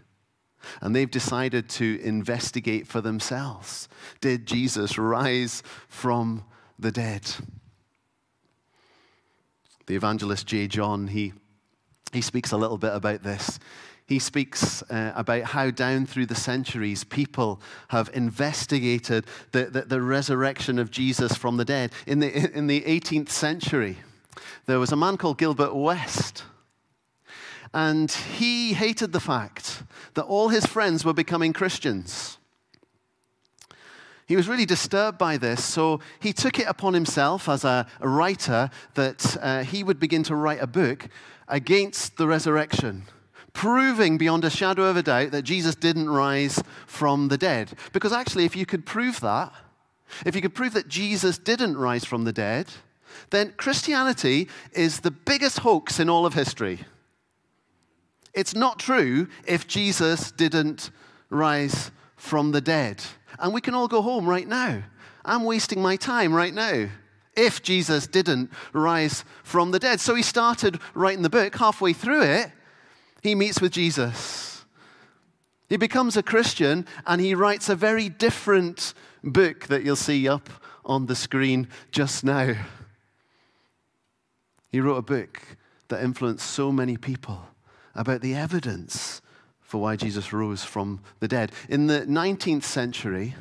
And 0.80 0.94
they've 0.94 1.10
decided 1.10 1.68
to 1.70 2.00
investigate 2.02 2.86
for 2.86 3.00
themselves. 3.00 3.88
Did 4.20 4.46
Jesus 4.46 4.98
rise 4.98 5.62
from 5.88 6.44
the 6.78 6.90
dead? 6.90 7.30
The 9.88 9.96
evangelist 9.96 10.46
J. 10.46 10.68
John, 10.68 11.08
he, 11.08 11.32
he 12.12 12.20
speaks 12.20 12.52
a 12.52 12.58
little 12.58 12.76
bit 12.76 12.94
about 12.94 13.22
this. 13.22 13.58
He 14.06 14.18
speaks 14.18 14.82
uh, 14.82 15.12
about 15.16 15.44
how, 15.44 15.70
down 15.70 16.04
through 16.04 16.26
the 16.26 16.34
centuries, 16.34 17.04
people 17.04 17.60
have 17.88 18.10
investigated 18.12 19.26
the, 19.52 19.64
the, 19.64 19.82
the 19.82 20.02
resurrection 20.02 20.78
of 20.78 20.90
Jesus 20.90 21.34
from 21.34 21.56
the 21.56 21.64
dead. 21.64 21.92
In 22.06 22.20
the, 22.20 22.56
in 22.56 22.66
the 22.66 22.82
18th 22.82 23.30
century, 23.30 23.96
there 24.66 24.78
was 24.78 24.92
a 24.92 24.96
man 24.96 25.16
called 25.16 25.38
Gilbert 25.38 25.74
West 25.74 26.44
and 27.74 28.10
he 28.10 28.72
hated 28.72 29.12
the 29.12 29.20
fact 29.20 29.82
that 30.14 30.24
all 30.24 30.48
his 30.48 30.66
friends 30.66 31.04
were 31.04 31.12
becoming 31.12 31.52
Christians. 31.52 32.37
He 34.28 34.36
was 34.36 34.46
really 34.46 34.66
disturbed 34.66 35.16
by 35.16 35.38
this, 35.38 35.64
so 35.64 36.00
he 36.20 36.34
took 36.34 36.58
it 36.58 36.66
upon 36.66 36.92
himself 36.92 37.48
as 37.48 37.64
a, 37.64 37.86
writer 38.00 38.68
that 38.92 39.38
uh, 39.40 39.64
he 39.64 39.82
would 39.82 39.98
begin 39.98 40.22
to 40.24 40.34
write 40.34 40.62
a 40.62 40.66
book 40.66 41.08
against 41.48 42.18
the 42.18 42.26
resurrection, 42.26 43.04
proving 43.54 44.18
beyond 44.18 44.44
a 44.44 44.50
shadow 44.50 44.84
of 44.84 44.98
a 44.98 45.02
doubt 45.02 45.30
that 45.30 45.42
Jesus 45.42 45.74
didn't 45.74 46.10
rise 46.10 46.62
from 46.86 47.28
the 47.28 47.38
dead. 47.38 47.72
Because 47.94 48.12
actually, 48.12 48.44
if 48.44 48.54
you 48.54 48.66
could 48.66 48.84
prove 48.84 49.18
that, 49.20 49.50
if 50.26 50.36
you 50.36 50.42
could 50.42 50.54
prove 50.54 50.74
that 50.74 50.88
Jesus 50.88 51.38
didn't 51.38 51.78
rise 51.78 52.04
from 52.04 52.24
the 52.24 52.32
dead, 52.32 52.66
then 53.30 53.54
Christianity 53.56 54.50
is 54.72 55.00
the 55.00 55.10
biggest 55.10 55.60
hoax 55.60 55.98
in 55.98 56.10
all 56.10 56.26
of 56.26 56.34
history. 56.34 56.80
It's 58.34 58.54
not 58.54 58.78
true 58.78 59.28
if 59.46 59.66
Jesus 59.66 60.30
didn't 60.32 60.90
rise 61.30 61.90
from 62.18 62.52
the 62.52 62.60
dead. 62.60 63.02
And 63.38 63.52
we 63.52 63.60
can 63.60 63.74
all 63.74 63.88
go 63.88 64.02
home 64.02 64.26
right 64.26 64.46
now. 64.46 64.82
I'm 65.24 65.44
wasting 65.44 65.82
my 65.82 65.96
time 65.96 66.32
right 66.32 66.54
now 66.54 66.88
if 67.36 67.62
Jesus 67.62 68.06
didn't 68.06 68.50
rise 68.72 69.24
from 69.42 69.70
the 69.70 69.78
dead. 69.78 70.00
So 70.00 70.14
he 70.14 70.22
started 70.22 70.80
writing 70.94 71.22
the 71.22 71.30
book. 71.30 71.54
Halfway 71.56 71.92
through 71.92 72.22
it, 72.22 72.50
he 73.22 73.34
meets 73.34 73.60
with 73.60 73.72
Jesus. 73.72 74.64
He 75.68 75.76
becomes 75.76 76.16
a 76.16 76.22
Christian 76.22 76.86
and 77.06 77.20
he 77.20 77.34
writes 77.34 77.68
a 77.68 77.76
very 77.76 78.08
different 78.08 78.94
book 79.22 79.66
that 79.66 79.84
you'll 79.84 79.96
see 79.96 80.28
up 80.28 80.48
on 80.84 81.06
the 81.06 81.14
screen 81.14 81.68
just 81.92 82.24
now. 82.24 82.54
He 84.70 84.80
wrote 84.80 84.96
a 84.96 85.02
book 85.02 85.40
that 85.88 86.02
influenced 86.02 86.50
so 86.50 86.72
many 86.72 86.96
people 86.96 87.46
about 87.94 88.20
the 88.20 88.34
evidence 88.34 89.20
for 89.68 89.82
why 89.82 89.96
Jesus 89.96 90.32
rose 90.32 90.64
from 90.64 90.98
the 91.20 91.28
dead. 91.28 91.52
In 91.68 91.88
the 91.88 92.00
19th 92.06 92.62
century, 92.62 93.34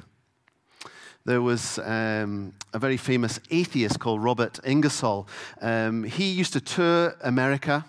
there 1.24 1.42
was 1.42 1.80
um, 1.80 2.52
a 2.74 2.80
very 2.80 2.98
famous 2.98 3.40
atheist 3.50 4.02
called 4.02 4.22
Robert 4.22 4.60
Ingersoll. 4.66 5.26
Um, 5.62 6.04
he 6.04 6.30
used 6.30 6.52
to 6.52 6.60
tour 6.60 7.16
America 7.22 7.86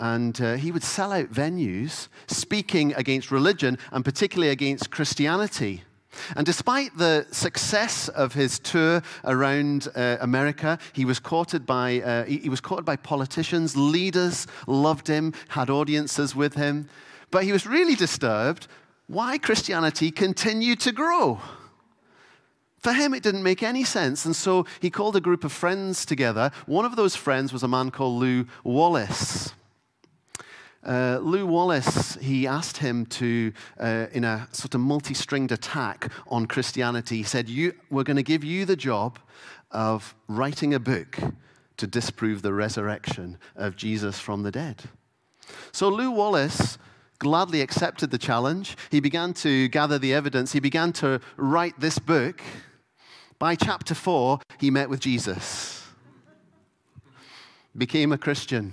and 0.00 0.40
uh, 0.40 0.54
he 0.54 0.72
would 0.72 0.82
sell 0.82 1.12
out 1.12 1.32
venues 1.32 2.08
speaking 2.26 2.94
against 2.94 3.30
religion 3.30 3.78
and 3.92 4.04
particularly 4.04 4.50
against 4.50 4.90
Christianity. 4.90 5.84
And 6.34 6.44
despite 6.44 6.98
the 6.98 7.26
success 7.30 8.08
of 8.08 8.34
his 8.34 8.58
tour 8.58 9.02
around 9.22 9.86
uh, 9.94 10.16
America, 10.20 10.80
he 10.92 11.04
was 11.04 11.20
courted 11.20 11.64
by 11.64 12.00
uh, 12.00 12.24
he, 12.24 12.38
he 12.38 12.48
was 12.48 12.60
courted 12.60 12.84
by 12.84 12.96
politicians. 12.96 13.76
Leaders 13.76 14.48
loved 14.66 15.06
him, 15.06 15.32
had 15.48 15.70
audiences 15.70 16.34
with 16.34 16.54
him, 16.54 16.88
but 17.30 17.44
he 17.44 17.52
was 17.52 17.66
really 17.66 17.94
disturbed 17.94 18.66
why 19.06 19.38
Christianity 19.38 20.10
continued 20.10 20.80
to 20.80 20.92
grow. 20.92 21.40
For 22.78 22.92
him, 22.92 23.12
it 23.12 23.22
didn't 23.22 23.42
make 23.42 23.62
any 23.62 23.82
sense, 23.82 24.24
and 24.24 24.36
so 24.36 24.64
he 24.80 24.90
called 24.90 25.16
a 25.16 25.20
group 25.20 25.42
of 25.42 25.52
friends 25.52 26.04
together. 26.04 26.52
One 26.66 26.84
of 26.84 26.94
those 26.94 27.16
friends 27.16 27.52
was 27.52 27.62
a 27.62 27.68
man 27.68 27.90
called 27.90 28.20
Lew 28.20 28.46
Wallace. 28.62 29.52
Uh, 30.86 31.18
Lew 31.20 31.44
Wallace, 31.44 32.14
he 32.20 32.46
asked 32.46 32.76
him 32.76 33.04
to, 33.06 33.52
uh, 33.80 34.06
in 34.12 34.24
a 34.24 34.48
sort 34.52 34.74
of 34.74 34.80
multi 34.80 35.12
stringed 35.12 35.50
attack 35.50 36.10
on 36.28 36.46
Christianity, 36.46 37.16
he 37.16 37.22
said, 37.24 37.48
you, 37.48 37.74
We're 37.90 38.04
going 38.04 38.16
to 38.16 38.22
give 38.22 38.44
you 38.44 38.64
the 38.64 38.76
job 38.76 39.18
of 39.72 40.14
writing 40.28 40.72
a 40.72 40.78
book 40.78 41.18
to 41.78 41.86
disprove 41.86 42.42
the 42.42 42.52
resurrection 42.52 43.38
of 43.56 43.76
Jesus 43.76 44.20
from 44.20 44.44
the 44.44 44.52
dead. 44.52 44.84
So 45.72 45.88
Lew 45.88 46.12
Wallace 46.12 46.78
gladly 47.18 47.60
accepted 47.60 48.10
the 48.10 48.18
challenge. 48.18 48.76
He 48.90 49.00
began 49.00 49.34
to 49.34 49.68
gather 49.68 49.98
the 49.98 50.14
evidence, 50.14 50.52
he 50.52 50.60
began 50.60 50.92
to 50.94 51.20
write 51.36 51.78
this 51.80 51.98
book. 51.98 52.40
By 53.38 53.54
chapter 53.54 53.94
four, 53.94 54.40
he 54.58 54.70
met 54.70 54.90
with 54.90 55.00
Jesus, 55.00 55.86
became 57.76 58.12
a 58.12 58.18
Christian. 58.18 58.72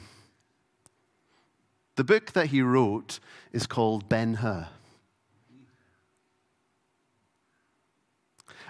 The 1.96 2.04
book 2.04 2.34
that 2.34 2.48
he 2.48 2.62
wrote 2.62 3.20
is 3.54 3.68
called 3.68 4.10
Ben 4.10 4.36
Hur. 4.36 4.68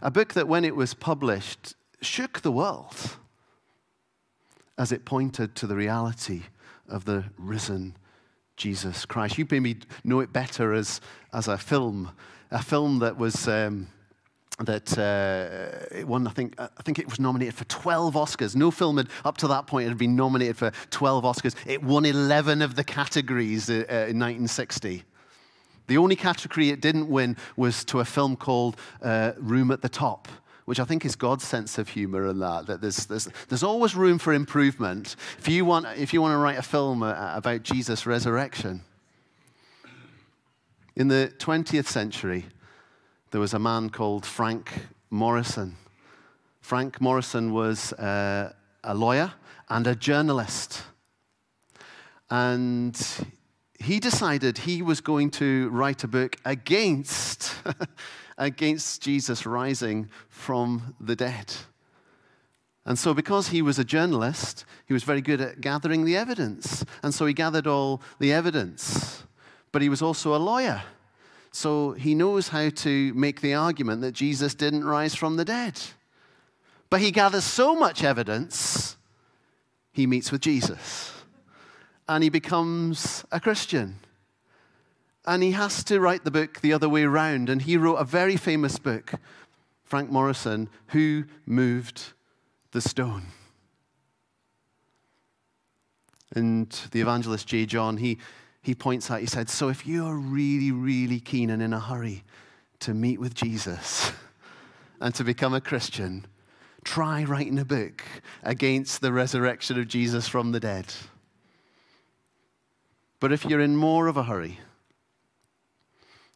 A 0.01 0.11
book 0.11 0.33
that, 0.33 0.47
when 0.47 0.65
it 0.65 0.75
was 0.75 0.93
published, 0.93 1.75
shook 2.01 2.41
the 2.41 2.51
world 2.51 3.17
as 4.77 4.91
it 4.91 5.05
pointed 5.05 5.55
to 5.55 5.65
the 5.65 5.75
reality 5.75 6.43
of 6.87 7.05
the 7.05 7.23
risen 7.37 7.95
Jesus 8.57 9.05
Christ. 9.05 9.37
You 9.37 9.47
maybe 9.49 9.77
know 10.03 10.19
it 10.19 10.31
better 10.31 10.73
as, 10.73 11.01
as 11.33 11.47
a 11.47 11.57
film, 11.57 12.11
a 12.51 12.61
film 12.61 12.99
that 12.99 13.17
was 13.17 13.47
um, 13.47 13.87
that 14.59 14.97
uh, 14.97 15.95
it 15.97 16.07
won, 16.07 16.25
I 16.27 16.31
think, 16.31 16.55
I 16.57 16.81
think 16.83 16.97
it 16.99 17.09
was 17.09 17.19
nominated 17.19 17.55
for 17.55 17.65
12 17.65 18.13
Oscars. 18.13 18.55
No 18.55 18.71
film 18.71 18.97
had, 18.97 19.09
up 19.25 19.37
to 19.39 19.47
that 19.49 19.67
point 19.67 19.89
had 19.89 19.97
been 19.97 20.15
nominated 20.15 20.55
for 20.55 20.71
12 20.91 21.23
Oscars. 21.25 21.55
It 21.65 21.83
won 21.83 22.05
11 22.05 22.61
of 22.61 22.75
the 22.75 22.83
categories 22.83 23.69
uh, 23.69 23.83
uh 23.89 24.07
in 24.07 24.19
1960. 24.19 25.03
The 25.87 25.97
only 25.97 26.15
category 26.15 26.69
it 26.69 26.81
didn't 26.81 27.09
win 27.09 27.37
was 27.57 27.83
to 27.85 27.99
a 27.99 28.05
film 28.05 28.35
called 28.37 28.77
uh, 29.01 29.33
Room 29.37 29.71
at 29.71 29.81
the 29.81 29.89
Top, 29.89 30.27
which 30.65 30.79
I 30.79 30.83
think 30.83 31.05
is 31.05 31.15
God's 31.15 31.43
sense 31.43 31.77
of 31.77 31.89
humor 31.89 32.27
in 32.27 32.39
that, 32.39 32.65
that 32.67 32.81
there's, 32.81 33.05
there's, 33.05 33.29
there's 33.47 33.63
always 33.63 33.95
room 33.95 34.17
for 34.17 34.33
improvement 34.33 35.15
if 35.37 35.47
you 35.47 35.63
want, 35.65 35.85
if 35.97 36.13
you 36.13 36.21
want 36.21 36.33
to 36.33 36.37
write 36.37 36.57
a 36.57 36.63
film 36.63 37.03
uh, 37.03 37.31
about 37.35 37.63
Jesus' 37.63 38.05
resurrection. 38.05 38.81
In 40.95 41.07
the 41.07 41.31
20th 41.37 41.87
century, 41.87 42.45
there 43.31 43.41
was 43.41 43.53
a 43.53 43.59
man 43.59 43.89
called 43.89 44.25
Frank 44.25 44.71
Morison. 45.09 45.75
Frank 46.61 47.01
Morison 47.01 47.53
was 47.53 47.93
uh, 47.93 48.53
a 48.83 48.95
lawyer 48.95 49.33
and 49.69 49.85
a 49.87 49.95
journalist. 49.95 50.83
And 52.29 52.99
he 53.79 53.99
decided 53.99 54.59
he 54.59 54.81
was 54.81 55.01
going 55.01 55.31
to 55.31 55.69
write 55.69 56.03
a 56.03 56.07
book 56.07 56.37
against, 56.45 57.53
against 58.37 59.01
Jesus 59.01 59.45
rising 59.45 60.09
from 60.29 60.95
the 60.99 61.15
dead. 61.15 61.53
And 62.85 62.99
so, 62.99 63.13
because 63.13 63.49
he 63.49 63.61
was 63.61 63.79
a 63.79 63.83
journalist, 63.83 64.65
he 64.85 64.93
was 64.93 65.03
very 65.03 65.21
good 65.21 65.41
at 65.41 65.61
gathering 65.61 66.05
the 66.05 66.15
evidence. 66.15 66.85
And 67.01 67.13
so, 67.13 67.25
he 67.25 67.33
gathered 67.33 67.65
all 67.65 68.01
the 68.19 68.31
evidence. 68.31 69.23
But 69.71 69.81
he 69.81 69.89
was 69.89 70.01
also 70.01 70.35
a 70.35 70.37
lawyer. 70.37 70.83
So 71.55 71.93
he 71.93 72.15
knows 72.15 72.49
how 72.49 72.69
to 72.69 73.13
make 73.13 73.39
the 73.39 73.53
argument 73.53 74.01
that 74.01 74.11
Jesus 74.11 74.53
didn't 74.55 74.83
rise 74.83 75.15
from 75.15 75.37
the 75.37 75.45
dead. 75.45 75.81
But 76.89 76.99
he 76.99 77.11
gathers 77.11 77.45
so 77.45 77.73
much 77.73 78.03
evidence, 78.03 78.97
he 79.93 80.05
meets 80.05 80.33
with 80.33 80.41
Jesus. 80.41 81.13
And 82.09 82.25
he 82.25 82.29
becomes 82.29 83.23
a 83.31 83.39
Christian. 83.39 83.95
And 85.27 85.41
he 85.41 85.51
has 85.51 85.83
to 85.85 85.99
write 85.99 86.23
the 86.23 86.31
book 86.31 86.61
the 86.61 86.73
other 86.73 86.87
way 86.87 87.03
around. 87.03 87.49
And 87.49 87.61
he 87.61 87.77
wrote 87.77 87.95
a 87.95 88.03
very 88.03 88.37
famous 88.37 88.77
book, 88.77 89.13
Frank 89.83 90.11
Morison, 90.11 90.69
Who 90.87 91.25
Moved 91.45 92.13
the 92.71 92.81
Stone? 92.81 93.23
And 96.35 96.69
the 96.91 97.01
evangelist 97.01 97.47
J. 97.47 97.65
John, 97.65 97.97
he 97.97 98.19
he 98.65 98.73
points 98.73 99.11
out, 99.11 99.19
he 99.19 99.27
said, 99.27 99.47
So 99.47 99.69
if 99.69 99.85
you're 99.85 100.15
really, 100.15 100.71
really 100.71 101.19
keen 101.19 101.51
and 101.51 101.61
in 101.61 101.71
a 101.71 101.79
hurry 101.79 102.23
to 102.79 102.95
meet 102.95 103.19
with 103.19 103.35
Jesus 103.35 104.11
and 104.99 105.13
to 105.13 105.23
become 105.23 105.53
a 105.53 105.61
Christian, 105.61 106.25
try 106.83 107.23
writing 107.23 107.59
a 107.59 107.65
book 107.65 108.03
against 108.41 109.01
the 109.01 109.11
resurrection 109.11 109.79
of 109.79 109.87
Jesus 109.87 110.27
from 110.27 110.51
the 110.51 110.59
dead. 110.59 110.87
But 113.19 113.31
if 113.31 113.45
you're 113.45 113.59
in 113.59 113.75
more 113.75 114.07
of 114.07 114.17
a 114.17 114.23
hurry 114.23 114.57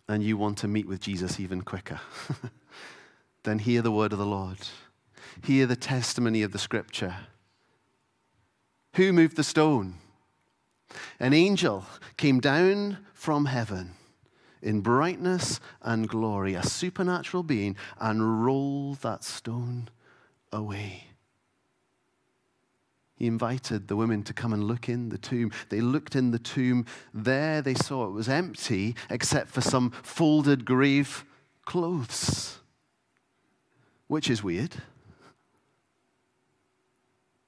and 0.09 0.23
you 0.23 0.35
want 0.35 0.57
to 0.57 0.67
meet 0.67 0.87
with 0.87 0.99
Jesus 0.99 1.39
even 1.39 1.61
quicker, 1.61 2.01
then 3.43 3.59
hear 3.59 3.83
the 3.83 3.91
word 3.91 4.11
of 4.11 4.17
the 4.17 4.25
Lord. 4.25 4.57
Hear 5.43 5.67
the 5.67 5.75
testimony 5.75 6.41
of 6.41 6.51
the 6.51 6.57
scripture. 6.57 7.15
Who 8.95 9.13
moved 9.13 9.37
the 9.37 9.43
stone? 9.43 9.95
An 11.19 11.33
angel 11.33 11.85
came 12.17 12.39
down 12.39 12.97
from 13.13 13.45
heaven 13.45 13.91
in 14.63 14.81
brightness 14.81 15.59
and 15.83 16.09
glory, 16.09 16.55
a 16.55 16.63
supernatural 16.63 17.43
being, 17.43 17.77
and 17.99 18.43
rolled 18.43 18.97
that 19.01 19.23
stone 19.23 19.89
away. 20.51 21.08
He 23.19 23.27
invited 23.27 23.89
the 23.89 23.97
women 23.97 24.23
to 24.23 24.33
come 24.33 24.53
and 24.53 24.63
look 24.63 24.87
in 24.87 25.09
the 25.09 25.17
tomb. 25.17 25.51
They 25.67 25.81
looked 25.81 26.15
in 26.15 26.31
the 26.31 26.39
tomb. 26.39 26.85
There 27.13 27.61
they 27.61 27.73
saw 27.73 28.07
it 28.07 28.11
was 28.11 28.29
empty 28.29 28.95
except 29.09 29.49
for 29.49 29.59
some 29.59 29.91
folded 29.91 30.63
grave 30.63 31.25
clothes, 31.65 32.59
which 34.07 34.29
is 34.29 34.41
weird. 34.41 34.73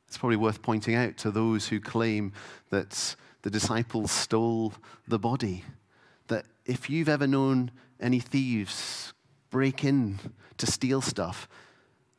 It's 0.10 0.17
probably 0.17 0.36
worth 0.36 0.62
pointing 0.62 0.95
out 0.95 1.15
to 1.19 1.31
those 1.31 1.69
who 1.69 1.79
claim 1.79 2.34
that 2.69 3.15
the 3.41 3.49
disciples 3.49 4.12
stole 4.12 4.73
the 5.07 5.19
body. 5.19 5.63
That 6.27 6.45
if 6.65 6.89
you've 6.89 7.07
ever 7.07 7.27
known 7.27 7.71
any 7.97 8.19
thieves 8.19 9.13
break 9.51 9.86
in 9.86 10.19
to 10.57 10.65
steal 10.65 10.99
stuff, 10.99 11.47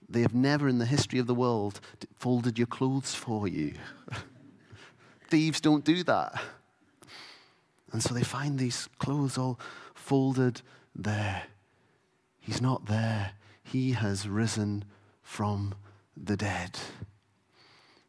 they 0.09 0.21
have 0.21 0.35
never 0.35 0.69
in 0.69 0.79
the 0.79 0.87
history 0.87 1.19
of 1.19 1.27
the 1.27 1.35
world 1.35 1.81
folded 2.19 2.59
your 2.59 2.67
clothes 2.67 3.15
for 3.15 3.49
you. 3.49 3.75
thieves 5.29 5.61
don't 5.61 5.85
do 5.85 6.03
that. 6.05 6.43
And 7.93 8.03
so 8.03 8.15
they 8.15 8.23
find 8.23 8.59
these 8.59 8.89
clothes 8.99 9.39
all 9.39 9.59
folded 9.95 10.63
there. 10.95 11.45
He's 12.39 12.61
not 12.61 12.87
there. 12.87 13.33
He 13.63 13.93
has 13.93 14.29
risen 14.29 14.85
from 15.23 15.75
the 16.17 16.37
dead. 16.37 16.79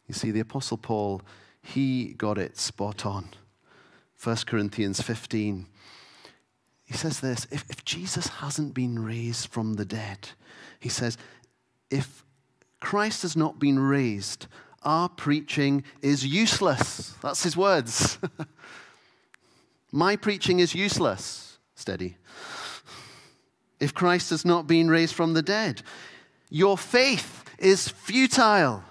You 0.08 0.13
see, 0.13 0.32
the 0.32 0.41
Apostle 0.41 0.77
Paul 0.77 1.21
he 1.63 2.13
got 2.13 2.38
it 2.38 2.58
spot 2.58 3.06
on. 3.06 3.29
1 4.21 4.36
Corinthians 4.45 5.01
15. 5.01 5.65
He 6.84 6.93
says 6.93 7.21
this 7.21 7.47
if, 7.51 7.63
if 7.69 7.86
Jesus 7.86 8.27
hasn't 8.27 8.73
been 8.73 8.99
raised 8.99 9.47
from 9.47 9.75
the 9.75 9.86
dead, 9.86 10.29
he 10.79 10.89
says, 10.89 11.17
if 11.93 12.25
Christ 12.79 13.21
has 13.21 13.38
not 13.38 13.60
been 13.60 13.77
raised, 13.77 14.47
our 14.82 15.08
preaching 15.08 15.84
is 16.01 16.25
useless. 16.25 17.13
That's 17.21 17.43
his 17.43 17.56
words. 17.56 18.17
My 19.91 20.15
preaching 20.15 20.60
is 20.60 20.73
useless. 20.73 21.60
Steady. 21.75 22.17
If 23.79 23.93
Christ 23.93 24.32
has 24.32 24.43
not 24.43 24.65
been 24.65 24.89
raised 24.89 25.13
from 25.13 25.34
the 25.34 25.43
dead, 25.43 25.84
your 26.49 26.79
faith 26.79 27.43
is 27.60 27.89
futile. 27.89 28.84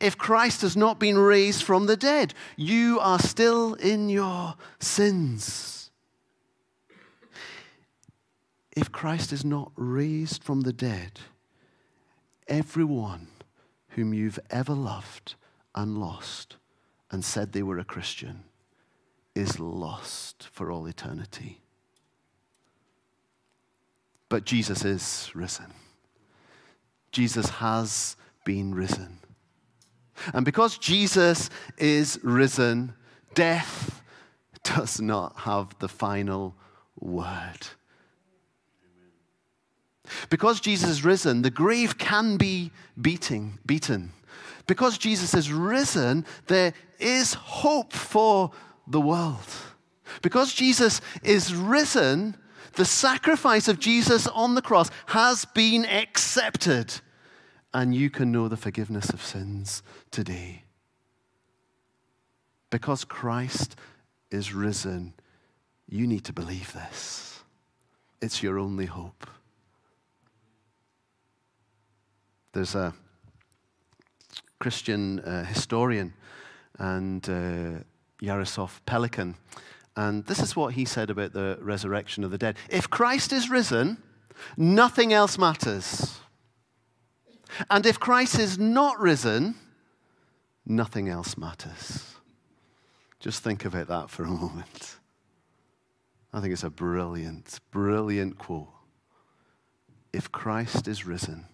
If 0.00 0.18
Christ 0.18 0.60
has 0.60 0.76
not 0.76 1.00
been 1.00 1.16
raised 1.16 1.62
from 1.62 1.86
the 1.86 1.96
dead, 1.96 2.34
you 2.56 3.00
are 3.00 3.18
still 3.18 3.74
in 3.74 4.10
your 4.10 4.54
sins. 4.80 5.90
If 8.76 8.92
Christ 8.92 9.32
is 9.32 9.44
not 9.44 9.72
raised 9.76 10.44
from 10.44 10.60
the 10.60 10.72
dead, 10.72 11.20
everyone 12.46 13.28
whom 13.90 14.12
you've 14.12 14.40
ever 14.50 14.74
loved 14.74 15.34
and 15.74 15.98
lost 15.98 16.56
and 17.10 17.24
said 17.24 17.52
they 17.52 17.62
were 17.62 17.78
a 17.78 17.84
Christian 17.84 18.44
is 19.34 19.58
lost 19.58 20.48
for 20.52 20.70
all 20.70 20.86
eternity. 20.86 21.60
But 24.28 24.44
Jesus 24.44 24.84
is 24.84 25.30
risen. 25.34 25.72
Jesus 27.12 27.48
has 27.48 28.16
been 28.44 28.74
risen. 28.74 29.18
And 30.32 30.44
because 30.44 30.78
Jesus 30.78 31.50
is 31.78 32.18
risen, 32.22 32.94
death 33.34 34.02
does 34.62 35.00
not 35.00 35.36
have 35.40 35.78
the 35.78 35.88
final 35.88 36.54
word. 36.98 37.68
Because 40.30 40.60
Jesus 40.60 40.90
is 40.90 41.04
risen, 41.04 41.42
the 41.42 41.50
grave 41.50 41.98
can 41.98 42.36
be 42.36 42.70
beating, 43.00 43.58
beaten. 43.64 44.12
Because 44.66 44.98
Jesus 44.98 45.34
is 45.34 45.52
risen, 45.52 46.24
there 46.46 46.72
is 46.98 47.34
hope 47.34 47.92
for 47.92 48.50
the 48.86 49.00
world. 49.00 49.46
Because 50.22 50.52
Jesus 50.54 51.00
is 51.22 51.54
risen, 51.54 52.36
the 52.74 52.84
sacrifice 52.84 53.68
of 53.68 53.78
Jesus 53.78 54.26
on 54.26 54.54
the 54.54 54.62
cross 54.62 54.90
has 55.06 55.44
been 55.44 55.84
accepted 55.84 57.00
and 57.72 57.94
you 57.94 58.08
can 58.08 58.30
know 58.30 58.46
the 58.46 58.56
forgiveness 58.56 59.10
of 59.10 59.20
sins 59.20 59.82
today. 60.12 60.62
Because 62.70 63.04
Christ 63.04 63.76
is 64.30 64.54
risen, 64.54 65.12
you 65.88 66.06
need 66.06 66.24
to 66.24 66.32
believe 66.32 66.72
this. 66.72 67.42
It's 68.22 68.42
your 68.42 68.58
only 68.58 68.86
hope. 68.86 69.26
There's 72.54 72.76
a 72.76 72.94
Christian 74.60 75.18
uh, 75.18 75.44
historian 75.44 76.14
and 76.78 77.28
uh, 77.28 77.82
Jaroslav 78.22 78.80
Pelikan, 78.86 79.34
and 79.96 80.24
this 80.26 80.38
is 80.38 80.54
what 80.54 80.74
he 80.74 80.84
said 80.84 81.10
about 81.10 81.32
the 81.32 81.58
resurrection 81.60 82.22
of 82.22 82.30
the 82.30 82.38
dead. 82.38 82.56
If 82.70 82.88
Christ 82.88 83.32
is 83.32 83.50
risen, 83.50 84.00
nothing 84.56 85.12
else 85.12 85.36
matters. 85.36 86.20
And 87.68 87.84
if 87.86 87.98
Christ 87.98 88.38
is 88.38 88.56
not 88.56 89.00
risen, 89.00 89.56
nothing 90.64 91.08
else 91.08 91.36
matters. 91.36 92.14
Just 93.18 93.42
think 93.42 93.64
about 93.64 93.88
that 93.88 94.10
for 94.10 94.22
a 94.22 94.28
moment. 94.42 94.98
I 96.32 96.40
think 96.40 96.52
it's 96.52 96.62
a 96.62 96.70
brilliant, 96.70 97.58
brilliant 97.72 98.38
quote. 98.38 98.68
if 100.12 100.30
Christ 100.30 100.86
is 100.86 101.04
risen, 101.04 101.46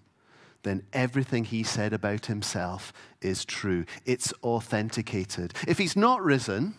then 0.62 0.82
everything 0.92 1.44
he 1.44 1.62
said 1.62 1.92
about 1.92 2.26
himself 2.26 2.92
is 3.20 3.44
true. 3.44 3.84
It's 4.04 4.32
authenticated. 4.42 5.54
If 5.66 5.78
he's 5.78 5.96
not 5.96 6.22
risen, 6.22 6.74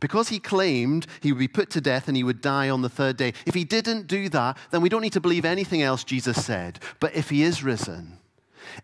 because 0.00 0.28
he 0.28 0.38
claimed 0.38 1.06
he 1.20 1.32
would 1.32 1.38
be 1.38 1.48
put 1.48 1.70
to 1.70 1.80
death 1.80 2.08
and 2.08 2.16
he 2.16 2.24
would 2.24 2.40
die 2.40 2.68
on 2.68 2.82
the 2.82 2.88
third 2.88 3.16
day, 3.16 3.34
if 3.46 3.54
he 3.54 3.64
didn't 3.64 4.06
do 4.06 4.28
that, 4.30 4.56
then 4.70 4.80
we 4.80 4.88
don't 4.88 5.02
need 5.02 5.12
to 5.12 5.20
believe 5.20 5.44
anything 5.44 5.82
else 5.82 6.04
Jesus 6.04 6.44
said. 6.44 6.78
But 7.00 7.14
if 7.14 7.30
he 7.30 7.42
is 7.42 7.62
risen, 7.62 8.18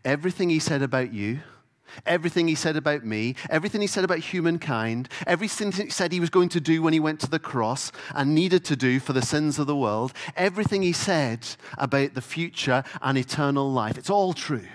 everything 0.04 0.50
he 0.50 0.58
said 0.58 0.82
about 0.82 1.12
you, 1.12 1.40
everything 2.06 2.48
he 2.48 2.54
said 2.54 2.76
about 2.76 3.04
me, 3.04 3.34
everything 3.48 3.80
he 3.80 3.86
said 3.86 4.04
about 4.04 4.18
humankind, 4.18 5.08
everything 5.26 5.72
he 5.72 5.90
said 5.90 6.12
he 6.12 6.20
was 6.20 6.30
going 6.30 6.48
to 6.50 6.60
do 6.60 6.82
when 6.82 6.92
he 6.92 7.00
went 7.00 7.20
to 7.20 7.30
the 7.30 7.38
cross 7.38 7.92
and 8.14 8.34
needed 8.34 8.64
to 8.66 8.76
do 8.76 9.00
for 9.00 9.12
the 9.12 9.22
sins 9.22 9.58
of 9.58 9.66
the 9.66 9.76
world, 9.76 10.12
everything 10.36 10.82
he 10.82 10.92
said 10.92 11.46
about 11.78 12.14
the 12.14 12.20
future 12.20 12.84
and 13.02 13.16
eternal 13.18 13.70
life, 13.70 13.98
it's 13.98 14.10
all 14.10 14.32
true. 14.32 14.68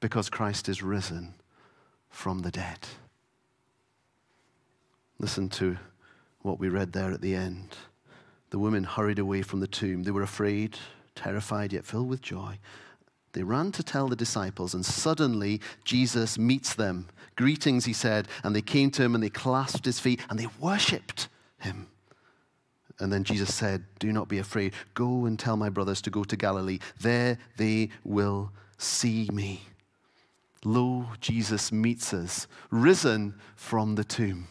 Because 0.00 0.28
Christ 0.28 0.68
is 0.68 0.82
risen 0.82 1.34
from 2.10 2.40
the 2.40 2.50
dead. 2.50 2.78
Listen 5.18 5.48
to 5.48 5.78
what 6.42 6.58
we 6.58 6.68
read 6.68 6.92
there 6.92 7.10
at 7.10 7.22
the 7.22 7.34
end. 7.34 7.76
The 8.50 8.58
women 8.58 8.84
hurried 8.84 9.18
away 9.18 9.42
from 9.42 9.60
the 9.60 9.66
tomb. 9.66 10.02
They 10.02 10.10
were 10.10 10.22
afraid, 10.22 10.78
terrified, 11.14 11.72
yet 11.72 11.84
filled 11.84 12.08
with 12.08 12.20
joy. 12.20 12.58
They 13.34 13.42
ran 13.42 13.72
to 13.72 13.82
tell 13.82 14.08
the 14.08 14.16
disciples, 14.16 14.74
and 14.74 14.86
suddenly 14.86 15.60
Jesus 15.84 16.38
meets 16.38 16.74
them. 16.74 17.08
Greetings, 17.36 17.84
he 17.84 17.92
said, 17.92 18.28
and 18.44 18.54
they 18.54 18.62
came 18.62 18.92
to 18.92 19.02
him 19.02 19.14
and 19.14 19.22
they 19.22 19.28
clasped 19.28 19.84
his 19.84 19.98
feet 19.98 20.20
and 20.30 20.38
they 20.38 20.46
worshipped 20.60 21.28
him. 21.58 21.88
And 23.00 23.12
then 23.12 23.24
Jesus 23.24 23.52
said, 23.52 23.84
Do 23.98 24.12
not 24.12 24.28
be 24.28 24.38
afraid. 24.38 24.72
Go 24.94 25.26
and 25.26 25.36
tell 25.36 25.56
my 25.56 25.68
brothers 25.68 26.00
to 26.02 26.10
go 26.10 26.22
to 26.22 26.36
Galilee. 26.36 26.78
There 27.00 27.36
they 27.56 27.90
will 28.04 28.52
see 28.78 29.28
me. 29.32 29.62
Lo, 30.64 31.06
Jesus 31.20 31.72
meets 31.72 32.14
us, 32.14 32.46
risen 32.70 33.34
from 33.56 33.96
the 33.96 34.04
tomb. 34.04 34.46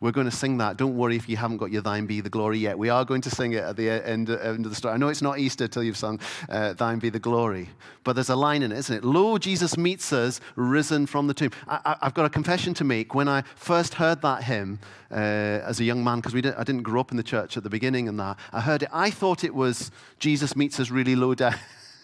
We're 0.00 0.12
going 0.12 0.30
to 0.30 0.34
sing 0.34 0.56
that. 0.58 0.78
Don't 0.78 0.96
worry 0.96 1.16
if 1.16 1.28
you 1.28 1.36
haven't 1.36 1.58
got 1.58 1.70
your 1.70 1.82
Thine 1.82 2.06
Be 2.06 2.22
the 2.22 2.30
Glory 2.30 2.56
yet. 2.56 2.78
We 2.78 2.88
are 2.88 3.04
going 3.04 3.20
to 3.20 3.30
sing 3.30 3.52
it 3.52 3.62
at 3.62 3.76
the 3.76 3.90
end, 3.90 4.30
end 4.30 4.64
of 4.64 4.70
the 4.70 4.74
story. 4.74 4.94
I 4.94 4.96
know 4.96 5.08
it's 5.08 5.20
not 5.20 5.38
Easter 5.38 5.68
till 5.68 5.82
you've 5.82 5.98
sung 5.98 6.18
uh, 6.48 6.72
Thine 6.72 6.98
Be 6.98 7.10
the 7.10 7.18
Glory, 7.18 7.68
but 8.02 8.14
there's 8.14 8.30
a 8.30 8.36
line 8.36 8.62
in 8.62 8.72
it, 8.72 8.78
isn't 8.78 8.96
it? 8.96 9.04
Lo, 9.04 9.36
Jesus 9.36 9.76
meets 9.76 10.10
us 10.10 10.40
risen 10.56 11.06
from 11.06 11.26
the 11.26 11.34
tomb. 11.34 11.50
I, 11.68 11.98
have 12.00 12.14
got 12.14 12.24
a 12.24 12.30
confession 12.30 12.72
to 12.74 12.84
make. 12.84 13.14
When 13.14 13.28
I 13.28 13.42
first 13.56 13.92
heard 13.92 14.22
that 14.22 14.44
hymn 14.44 14.78
uh, 15.10 15.16
as 15.16 15.80
a 15.80 15.84
young 15.84 16.02
man, 16.02 16.20
because 16.20 16.32
didn't, 16.32 16.56
I 16.56 16.64
didn't 16.64 16.82
grow 16.82 17.02
up 17.02 17.10
in 17.10 17.18
the 17.18 17.22
church 17.22 17.58
at 17.58 17.62
the 17.62 17.70
beginning 17.70 18.08
and 18.08 18.18
that, 18.18 18.38
I 18.54 18.62
heard 18.62 18.82
it. 18.82 18.88
I 18.94 19.10
thought 19.10 19.44
it 19.44 19.54
was 19.54 19.90
Jesus 20.18 20.56
meets 20.56 20.80
us 20.80 20.90
really 20.90 21.14
low 21.14 21.34
down. 21.34 21.56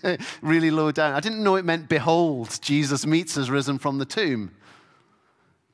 really 0.42 0.70
low 0.70 0.92
down. 0.92 1.14
I 1.14 1.20
didn't 1.20 1.42
know 1.42 1.56
it 1.56 1.64
meant, 1.64 1.88
behold, 1.88 2.58
Jesus 2.60 3.06
meets 3.06 3.38
us 3.38 3.48
risen 3.48 3.78
from 3.78 3.96
the 3.96 4.04
tomb. 4.04 4.50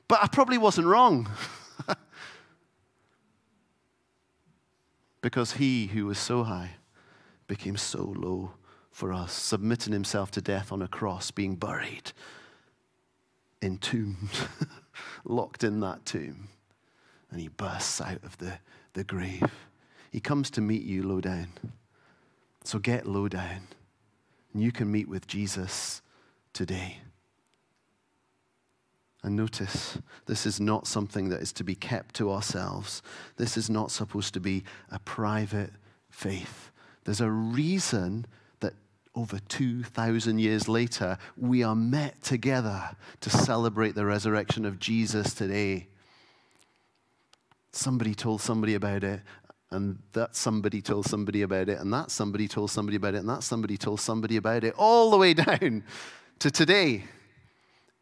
But 0.07 0.23
I 0.23 0.27
probably 0.27 0.57
wasn't 0.57 0.87
wrong. 0.87 1.29
because 5.23 5.53
he 5.53 5.87
who 5.87 6.05
was 6.05 6.19
so 6.19 6.43
high 6.43 6.71
became 7.47 7.77
so 7.77 8.13
low 8.17 8.51
for 8.91 9.13
us, 9.13 9.31
submitting 9.31 9.93
himself 9.93 10.29
to 10.31 10.41
death 10.41 10.69
on 10.69 10.81
a 10.81 10.87
cross, 10.87 11.31
being 11.31 11.55
buried, 11.55 12.11
entombed, 13.61 14.17
locked 15.23 15.63
in 15.63 15.79
that 15.79 16.05
tomb. 16.05 16.49
And 17.31 17.39
he 17.39 17.47
bursts 17.47 18.01
out 18.01 18.21
of 18.23 18.37
the, 18.37 18.59
the 18.91 19.05
grave. 19.05 19.49
He 20.11 20.19
comes 20.19 20.51
to 20.51 20.61
meet 20.61 20.83
you 20.83 21.03
low 21.03 21.21
down. 21.21 21.47
So 22.65 22.77
get 22.77 23.07
low 23.07 23.29
down. 23.29 23.69
And 24.53 24.61
you 24.61 24.73
can 24.73 24.91
meet 24.91 25.07
with 25.07 25.25
Jesus 25.25 26.01
today. 26.51 26.97
And 29.23 29.37
notice, 29.37 29.97
this 30.25 30.45
is 30.45 30.59
not 30.59 30.85
something 30.85 31.29
that 31.29 31.41
is 31.41 31.53
to 31.53 31.63
be 31.63 31.75
kept 31.75 32.13
to 32.15 32.29
ourselves. 32.29 33.01
This 33.37 33.55
is 33.55 33.69
not 33.69 33.89
supposed 33.89 34.33
to 34.33 34.41
be 34.41 34.65
a 34.91 34.99
private 34.99 35.71
faith. 36.09 36.71
There's 37.05 37.21
a 37.21 37.31
reason 37.31 38.25
that 38.59 38.73
over 39.15 39.39
2,000 39.47 40.39
years 40.39 40.67
later, 40.67 41.17
we 41.37 41.63
are 41.63 41.75
met 41.75 42.21
together 42.21 42.97
to 43.21 43.29
celebrate 43.29 43.95
the 43.95 44.05
resurrection 44.05 44.65
of 44.65 44.79
Jesus 44.79 45.33
today. 45.33 45.87
Somebody 47.71 48.13
told 48.13 48.41
somebody 48.41 48.75
about 48.75 49.05
it, 49.05 49.21
and 49.71 49.99
that 50.11 50.35
somebody 50.35 50.81
told 50.81 51.05
somebody 51.05 51.43
about 51.43 51.69
it, 51.69 51.79
and 51.79 51.93
that 51.93 52.11
somebody 52.11 52.49
told 52.49 52.71
somebody 52.71 52.97
about 52.97 53.15
it, 53.15 53.19
and 53.19 53.29
that 53.29 53.43
somebody 53.43 53.77
told 53.77 54.01
somebody 54.01 54.35
about 54.35 54.65
it, 54.65 54.73
all 54.77 55.11
the 55.11 55.17
way 55.17 55.33
down 55.33 55.83
to 56.39 56.51
today. 56.51 57.05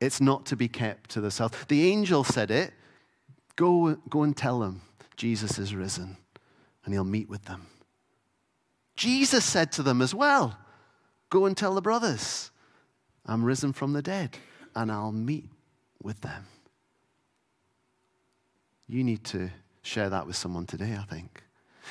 It's 0.01 0.19
not 0.19 0.47
to 0.47 0.55
be 0.57 0.67
kept 0.67 1.11
to 1.11 1.21
the 1.21 1.31
south. 1.31 1.67
The 1.67 1.89
angel 1.89 2.23
said 2.23 2.49
it. 2.51 2.73
Go, 3.55 3.95
go 4.09 4.23
and 4.23 4.35
tell 4.35 4.59
them 4.59 4.81
Jesus 5.15 5.59
is 5.59 5.75
risen, 5.75 6.17
and 6.83 6.93
he'll 6.93 7.03
meet 7.03 7.29
with 7.29 7.45
them. 7.45 7.67
Jesus 8.95 9.45
said 9.45 9.71
to 9.73 9.83
them 9.83 10.01
as 10.01 10.13
well 10.13 10.57
Go 11.29 11.45
and 11.45 11.55
tell 11.55 11.75
the 11.75 11.81
brothers, 11.81 12.51
I'm 13.25 13.45
risen 13.45 13.71
from 13.71 13.93
the 13.93 14.01
dead, 14.01 14.37
and 14.75 14.91
I'll 14.91 15.11
meet 15.11 15.45
with 16.01 16.19
them. 16.21 16.45
You 18.87 19.03
need 19.03 19.23
to 19.25 19.49
share 19.83 20.09
that 20.09 20.27
with 20.27 20.35
someone 20.35 20.65
today, 20.65 20.97
I 20.99 21.03
think. 21.03 21.43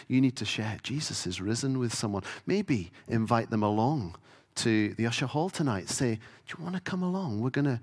You 0.08 0.20
need 0.20 0.36
to 0.36 0.44
share 0.44 0.78
Jesus 0.82 1.26
is 1.26 1.40
risen 1.40 1.78
with 1.78 1.94
someone. 1.94 2.24
Maybe 2.46 2.90
invite 3.08 3.50
them 3.50 3.62
along 3.62 4.16
to 4.56 4.94
the 4.94 5.06
Usher 5.06 5.26
Hall 5.26 5.48
tonight. 5.48 5.88
Say, 5.88 6.18
Do 6.46 6.56
you 6.58 6.64
want 6.64 6.74
to 6.74 6.80
come 6.82 7.02
along? 7.02 7.40
We're 7.40 7.50
going 7.50 7.64
to 7.66 7.80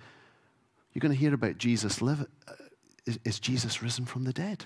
you're 0.93 1.01
going 1.01 1.13
to 1.13 1.19
hear 1.19 1.33
about 1.33 1.57
Jesus 1.57 2.01
live. 2.01 2.21
Uh, 2.47 2.53
is, 3.05 3.19
is 3.23 3.39
Jesus 3.39 3.81
risen 3.81 4.05
from 4.05 4.23
the 4.23 4.33
dead? 4.33 4.65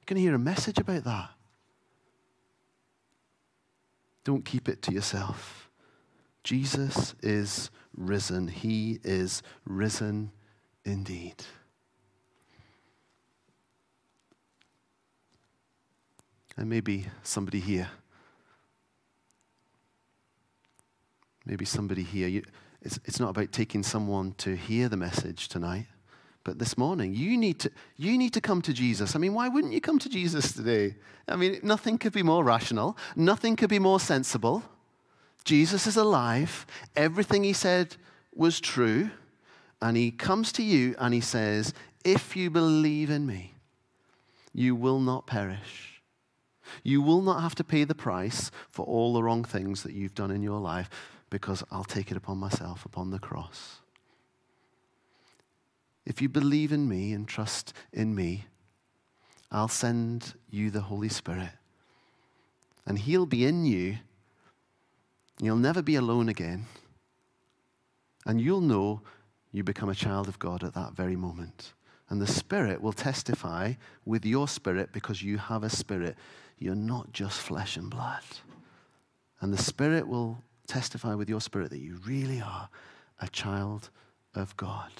You're 0.00 0.06
going 0.06 0.16
to 0.16 0.22
hear 0.22 0.34
a 0.34 0.38
message 0.38 0.78
about 0.78 1.04
that. 1.04 1.30
Don't 4.24 4.44
keep 4.44 4.68
it 4.68 4.82
to 4.82 4.92
yourself. 4.92 5.68
Jesus 6.44 7.14
is 7.22 7.70
risen. 7.96 8.48
He 8.48 8.98
is 9.04 9.42
risen 9.64 10.32
indeed. 10.84 11.44
And 16.56 16.68
maybe 16.68 17.06
somebody 17.22 17.60
here, 17.60 17.88
maybe 21.46 21.64
somebody 21.64 22.02
here, 22.02 22.28
you, 22.28 22.42
it's, 22.84 22.98
it's 23.04 23.20
not 23.20 23.30
about 23.30 23.52
taking 23.52 23.82
someone 23.82 24.32
to 24.38 24.56
hear 24.56 24.88
the 24.88 24.96
message 24.96 25.48
tonight, 25.48 25.86
but 26.44 26.58
this 26.58 26.76
morning, 26.76 27.14
you 27.14 27.38
need, 27.38 27.60
to, 27.60 27.70
you 27.96 28.18
need 28.18 28.34
to 28.34 28.40
come 28.40 28.60
to 28.62 28.72
Jesus. 28.72 29.14
I 29.14 29.18
mean, 29.18 29.34
why 29.34 29.48
wouldn't 29.48 29.72
you 29.72 29.80
come 29.80 29.98
to 30.00 30.08
Jesus 30.08 30.52
today? 30.52 30.96
I 31.28 31.36
mean, 31.36 31.60
nothing 31.62 31.98
could 31.98 32.12
be 32.12 32.24
more 32.24 32.42
rational, 32.42 32.96
nothing 33.14 33.54
could 33.54 33.70
be 33.70 33.78
more 33.78 34.00
sensible. 34.00 34.64
Jesus 35.44 35.86
is 35.86 35.96
alive, 35.96 36.66
everything 36.96 37.44
he 37.44 37.52
said 37.52 37.96
was 38.34 38.60
true, 38.60 39.10
and 39.80 39.96
he 39.96 40.10
comes 40.10 40.52
to 40.52 40.62
you 40.62 40.94
and 40.98 41.12
he 41.12 41.20
says, 41.20 41.74
If 42.04 42.36
you 42.36 42.50
believe 42.50 43.10
in 43.10 43.26
me, 43.26 43.54
you 44.52 44.74
will 44.74 45.00
not 45.00 45.26
perish. 45.26 46.02
You 46.84 47.02
will 47.02 47.22
not 47.22 47.42
have 47.42 47.54
to 47.56 47.64
pay 47.64 47.84
the 47.84 47.94
price 47.94 48.50
for 48.70 48.86
all 48.86 49.12
the 49.12 49.22
wrong 49.22 49.44
things 49.44 49.82
that 49.82 49.92
you've 49.92 50.14
done 50.14 50.30
in 50.30 50.42
your 50.42 50.60
life 50.60 50.88
because 51.32 51.64
I'll 51.70 51.82
take 51.82 52.10
it 52.10 52.16
upon 52.18 52.36
myself 52.36 52.84
upon 52.84 53.10
the 53.10 53.18
cross. 53.18 53.78
If 56.04 56.20
you 56.20 56.28
believe 56.28 56.72
in 56.72 56.86
me 56.86 57.14
and 57.14 57.26
trust 57.26 57.72
in 57.90 58.14
me, 58.14 58.44
I'll 59.50 59.66
send 59.66 60.34
you 60.50 60.70
the 60.70 60.82
Holy 60.82 61.08
Spirit. 61.08 61.52
And 62.84 62.98
He'll 62.98 63.24
be 63.24 63.46
in 63.46 63.64
you. 63.64 63.96
You'll 65.40 65.56
never 65.56 65.80
be 65.80 65.94
alone 65.94 66.28
again. 66.28 66.66
And 68.26 68.38
you'll 68.38 68.60
know 68.60 69.00
you 69.52 69.64
become 69.64 69.88
a 69.88 69.94
child 69.94 70.28
of 70.28 70.38
God 70.38 70.62
at 70.62 70.74
that 70.74 70.92
very 70.92 71.16
moment. 71.16 71.72
And 72.10 72.20
the 72.20 72.26
Spirit 72.26 72.82
will 72.82 72.92
testify 72.92 73.72
with 74.04 74.26
your 74.26 74.48
spirit 74.48 74.92
because 74.92 75.22
you 75.22 75.38
have 75.38 75.64
a 75.64 75.70
spirit. 75.70 76.14
You're 76.58 76.74
not 76.74 77.14
just 77.14 77.40
flesh 77.40 77.78
and 77.78 77.88
blood. 77.88 78.22
And 79.40 79.50
the 79.50 79.62
Spirit 79.62 80.06
will 80.06 80.42
testify 80.72 81.14
with 81.14 81.28
your 81.28 81.40
spirit 81.40 81.70
that 81.70 81.80
you 81.80 81.98
really 82.06 82.40
are 82.40 82.68
a 83.20 83.28
child 83.28 83.90
of 84.34 84.56
God. 84.56 84.90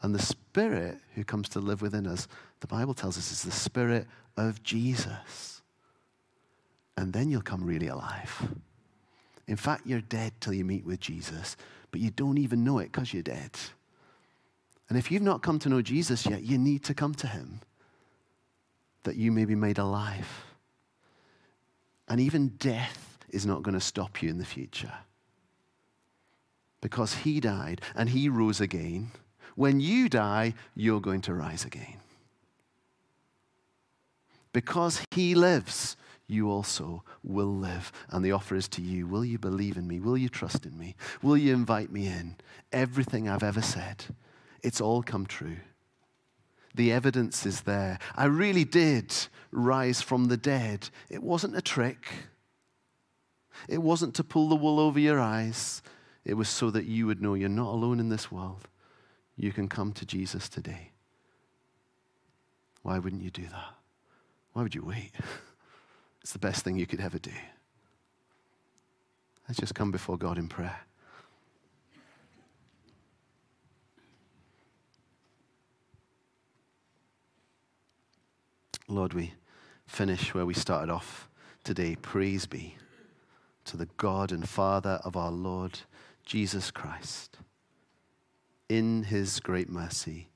And 0.00 0.14
the 0.14 0.22
Spirit 0.22 0.98
who 1.14 1.24
comes 1.24 1.48
to 1.50 1.60
live 1.60 1.82
within 1.82 2.06
us, 2.06 2.28
the 2.60 2.66
Bible 2.66 2.94
tells 2.94 3.18
us, 3.18 3.32
is 3.32 3.42
the 3.42 3.50
Spirit 3.50 4.06
of 4.36 4.62
Jesus. 4.62 5.62
And 6.96 7.12
then 7.12 7.30
you'll 7.30 7.42
come 7.42 7.64
really 7.64 7.88
alive. 7.88 8.54
In 9.48 9.56
fact, 9.56 9.86
you're 9.86 10.00
dead 10.00 10.32
till 10.40 10.52
you 10.52 10.64
meet 10.64 10.84
with 10.84 11.00
Jesus, 11.00 11.56
but 11.90 12.00
you 12.00 12.10
don't 12.10 12.38
even 12.38 12.64
know 12.64 12.78
it 12.78 12.92
because 12.92 13.12
you're 13.12 13.22
dead. 13.22 13.50
And 14.88 14.96
if 14.96 15.10
you've 15.10 15.22
not 15.22 15.42
come 15.42 15.58
to 15.60 15.68
know 15.68 15.82
Jesus 15.82 16.26
yet, 16.26 16.42
you 16.42 16.58
need 16.58 16.84
to 16.84 16.94
come 16.94 17.14
to 17.14 17.26
him 17.26 17.60
that 19.02 19.16
you 19.16 19.32
may 19.32 19.46
be 19.46 19.54
made 19.54 19.78
alive. 19.78 20.28
And 22.08 22.20
even 22.20 22.48
death 22.58 23.03
is 23.34 23.44
not 23.44 23.62
going 23.62 23.74
to 23.74 23.80
stop 23.80 24.22
you 24.22 24.30
in 24.30 24.38
the 24.38 24.44
future. 24.44 24.92
Because 26.80 27.14
he 27.14 27.40
died 27.40 27.80
and 27.94 28.08
he 28.08 28.28
rose 28.28 28.60
again. 28.60 29.10
When 29.56 29.80
you 29.80 30.08
die, 30.08 30.54
you're 30.74 31.00
going 31.00 31.22
to 31.22 31.34
rise 31.34 31.64
again. 31.64 32.00
Because 34.52 35.04
he 35.10 35.34
lives, 35.34 35.96
you 36.28 36.50
also 36.50 37.02
will 37.22 37.54
live. 37.54 37.90
And 38.10 38.24
the 38.24 38.32
offer 38.32 38.54
is 38.54 38.68
to 38.68 38.82
you 38.82 39.06
Will 39.06 39.24
you 39.24 39.38
believe 39.38 39.76
in 39.76 39.88
me? 39.88 39.98
Will 39.98 40.16
you 40.16 40.28
trust 40.28 40.64
in 40.64 40.78
me? 40.78 40.94
Will 41.22 41.36
you 41.36 41.52
invite 41.52 41.90
me 41.90 42.06
in? 42.06 42.36
Everything 42.72 43.28
I've 43.28 43.42
ever 43.42 43.62
said, 43.62 44.04
it's 44.62 44.80
all 44.80 45.02
come 45.02 45.26
true. 45.26 45.56
The 46.74 46.92
evidence 46.92 47.46
is 47.46 47.62
there. 47.62 47.98
I 48.16 48.24
really 48.24 48.64
did 48.64 49.14
rise 49.52 50.02
from 50.02 50.26
the 50.26 50.36
dead. 50.36 50.88
It 51.08 51.22
wasn't 51.22 51.56
a 51.56 51.62
trick, 51.62 52.06
it 53.68 53.82
wasn't 53.82 54.14
to 54.16 54.24
pull 54.24 54.48
the 54.48 54.56
wool 54.56 54.80
over 54.80 54.98
your 54.98 55.20
eyes. 55.20 55.82
It 56.24 56.34
was 56.34 56.48
so 56.48 56.70
that 56.70 56.86
you 56.86 57.06
would 57.06 57.20
know 57.20 57.34
you're 57.34 57.48
not 57.48 57.72
alone 57.72 58.00
in 58.00 58.08
this 58.08 58.30
world. 58.30 58.68
You 59.36 59.52
can 59.52 59.68
come 59.68 59.92
to 59.94 60.06
Jesus 60.06 60.48
today. 60.48 60.90
Why 62.82 62.98
wouldn't 62.98 63.22
you 63.22 63.30
do 63.30 63.42
that? 63.42 63.74
Why 64.52 64.62
would 64.62 64.74
you 64.74 64.84
wait? 64.84 65.12
It's 66.22 66.32
the 66.32 66.38
best 66.38 66.64
thing 66.64 66.78
you 66.78 66.86
could 66.86 67.02
ever 67.02 67.18
do. 67.18 67.30
Let's 69.46 69.60
just 69.60 69.74
come 69.74 69.90
before 69.90 70.16
God 70.16 70.38
in 70.38 70.48
prayer. 70.48 70.80
Lord, 78.88 79.12
we 79.12 79.34
finish 79.86 80.32
where 80.32 80.46
we 80.46 80.54
started 80.54 80.90
off 80.90 81.28
today. 81.62 81.94
Praise 81.96 82.46
be 82.46 82.78
to 83.64 83.76
the 83.76 83.88
God 83.96 84.32
and 84.32 84.48
Father 84.48 85.00
of 85.04 85.16
our 85.16 85.30
Lord 85.30 85.80
Jesus 86.24 86.70
Christ. 86.70 87.38
In 88.68 89.04
his 89.04 89.40
great 89.40 89.68
mercy, 89.68 90.28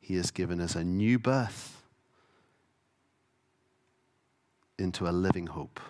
he 0.00 0.16
has 0.16 0.30
given 0.30 0.60
us 0.60 0.74
a 0.74 0.84
new 0.84 1.18
birth 1.18 1.82
into 4.78 5.08
a 5.08 5.10
living 5.10 5.48
hope 5.48 5.80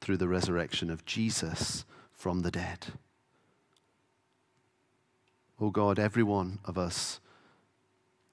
through 0.00 0.16
the 0.16 0.28
resurrection 0.28 0.90
of 0.90 1.04
Jesus 1.04 1.84
from 2.10 2.40
the 2.40 2.50
dead. 2.50 2.86
Oh 5.60 5.70
God, 5.70 5.98
every 5.98 6.22
one 6.22 6.58
of 6.64 6.78
us 6.78 7.20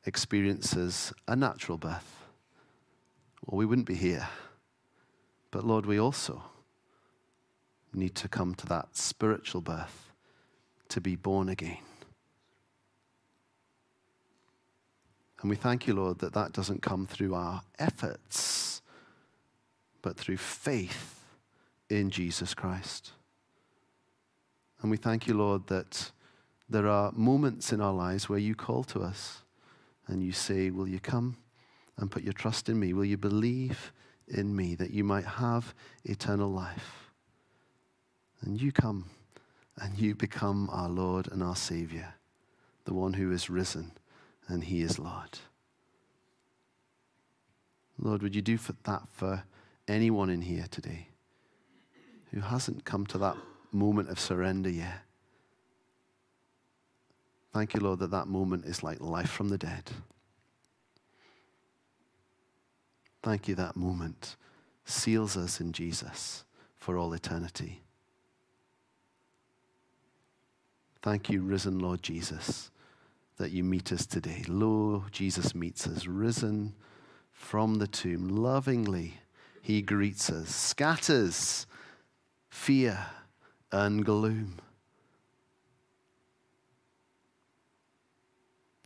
experiences 0.06 1.12
a 1.28 1.36
natural 1.36 1.78
birth, 1.78 2.26
or 3.46 3.58
we 3.58 3.66
wouldn't 3.66 3.88
be 3.88 3.96
here. 3.96 4.30
But 5.52 5.66
Lord, 5.66 5.86
we 5.86 6.00
also 6.00 6.44
need 7.95 8.15
to 8.15 8.27
come 8.27 8.55
to 8.55 8.65
that 8.67 8.95
spiritual 8.95 9.62
birth 9.62 10.12
to 10.89 11.01
be 11.01 11.15
born 11.15 11.49
again. 11.49 11.77
And 15.41 15.49
we 15.49 15.55
thank 15.55 15.88
you, 15.88 15.93
Lord, 15.93 16.19
that 16.19 16.34
that 16.34 16.53
doesn't 16.53 16.81
come 16.81 17.05
through 17.05 17.36
our 17.36 17.62
efforts 17.77 18.81
but 20.01 20.17
through 20.17 20.38
faith 20.38 21.23
in 21.89 22.12
Jesus 22.12 22.53
Christ. 22.53 23.12
And 24.81 24.91
we 24.91 24.97
thank 24.97 25.25
you, 25.25 25.34
Lord, 25.34 25.65
that 25.67 26.12
there 26.69 26.88
are 26.88 27.12
moments 27.13 27.73
in 27.73 27.81
our 27.81 27.93
lives 27.93 28.29
where 28.29 28.38
you 28.38 28.53
call 28.53 28.84
to 28.86 29.01
us 29.01 29.41
and 30.08 30.23
you 30.23 30.31
say, 30.31 30.69
Will 30.69 30.88
you 30.88 30.99
come 30.99 31.38
and 31.97 32.12
put 32.12 32.23
your 32.23 32.34
trust 32.34 32.69
in 32.69 32.79
me? 32.79 32.93
Will 32.93 33.05
you 33.05 33.17
believe 33.17 33.91
in 34.27 34.55
me 34.55 34.75
that 34.75 34.91
you 34.91 35.03
might 35.03 35.25
have 35.25 35.73
eternal 36.03 36.49
life? 36.49 37.05
And 38.45 38.62
you 38.62 38.71
come 38.71 39.10
and 39.77 39.97
you 39.99 40.15
become 40.15 40.69
our 40.71 40.88
Lord 40.88 41.27
and 41.31 41.43
our 41.43 41.55
Savior, 41.55 42.13
the 42.86 42.93
one 42.93 43.13
who 43.13 43.31
is 43.31 43.49
risen 43.49 43.91
and 44.47 44.63
he 44.63 44.81
is 44.81 44.99
Lord. 44.99 45.39
Lord, 47.97 48.21
would 48.21 48.36
you 48.36 48.41
do 48.41 48.58
for 48.58 48.73
that 48.84 49.03
for 49.12 49.43
anyone 49.88 50.29
in 50.29 50.41
here 50.41 50.65
today 50.69 51.10
who 52.31 52.41
hasn't 52.41 52.86
come 52.86 53.05
to 53.08 53.17
that 53.17 53.38
moment 53.71 54.10
of 54.10 54.19
surrender 54.19 54.69
yet. 54.69 55.01
Thank 57.53 57.73
you, 57.73 57.79
Lord, 57.79 57.99
that 57.99 58.12
that 58.12 58.27
moment 58.27 58.65
is 58.65 58.84
like 58.84 58.99
life 58.99 59.29
from 59.29 59.49
the 59.49 59.58
dead. 59.58 59.91
Thank 63.23 63.47
you, 63.47 63.55
that 63.55 63.75
moment 63.75 64.36
seals 64.84 65.38
us 65.38 65.60
in 65.60 65.71
Jesus 65.71 66.43
for 66.75 66.97
all 66.97 67.13
eternity. 67.13 67.85
Thank 71.06 71.30
you, 71.30 71.41
risen 71.41 71.78
Lord 71.78 72.02
Jesus, 72.02 72.72
that 73.38 73.52
you 73.52 73.63
meet 73.63 73.91
us 73.91 74.08
today. 74.08 74.44
Lo, 74.48 75.04
Jesus 75.12 75.54
meets 75.54 75.86
us, 75.86 76.08
risen 76.08 76.74
from 77.32 77.76
the 77.76 77.86
tomb, 77.86 78.28
lovingly 78.28 79.20
he 79.62 79.84
greets 79.84 80.32
us, 80.32 80.50
scatters 80.50 81.68
fear 82.50 83.06
and 83.72 84.04
gloom. 84.04 84.56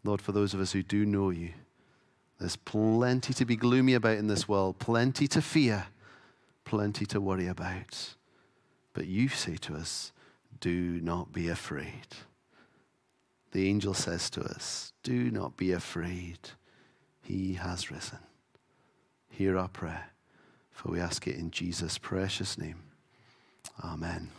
Lord, 0.04 0.22
for 0.22 0.34
those 0.34 0.54
of 0.54 0.60
us 0.60 0.74
who 0.74 0.84
do 0.84 1.06
know 1.06 1.30
you, 1.30 1.52
there's 2.38 2.58
plenty 2.58 3.34
to 3.34 3.46
be 3.46 3.56
gloomy 3.56 3.94
about 3.94 4.18
in 4.18 4.28
this 4.28 4.46
world, 4.46 4.78
plenty 4.78 5.30
to 5.30 5.42
fear, 5.42 5.86
plenty 6.66 7.06
to 7.06 7.22
worry 7.22 7.48
about. 7.48 8.16
But 8.92 9.08
you 9.08 9.30
say 9.30 9.56
to 9.56 9.76
us, 9.76 10.12
do 10.60 11.00
not 11.02 11.32
be 11.32 11.50
afraid. 11.50 12.08
The 13.52 13.68
angel 13.68 13.94
says 13.94 14.30
to 14.32 14.42
us, 14.42 14.94
do 15.04 15.32
not 15.32 15.58
be 15.58 15.72
afraid. 15.72 16.38
He 17.22 17.54
has 17.56 17.90
risen. 17.90 18.20
Hear 19.30 19.58
our 19.58 19.68
prayer. 19.68 20.12
For 20.72 20.92
we 20.92 21.00
ask 21.00 21.28
it 21.28 21.36
in 21.36 21.52
Jesus' 21.52 21.98
precious 21.98 22.58
name. 22.58 22.84
Amen. 23.84 24.30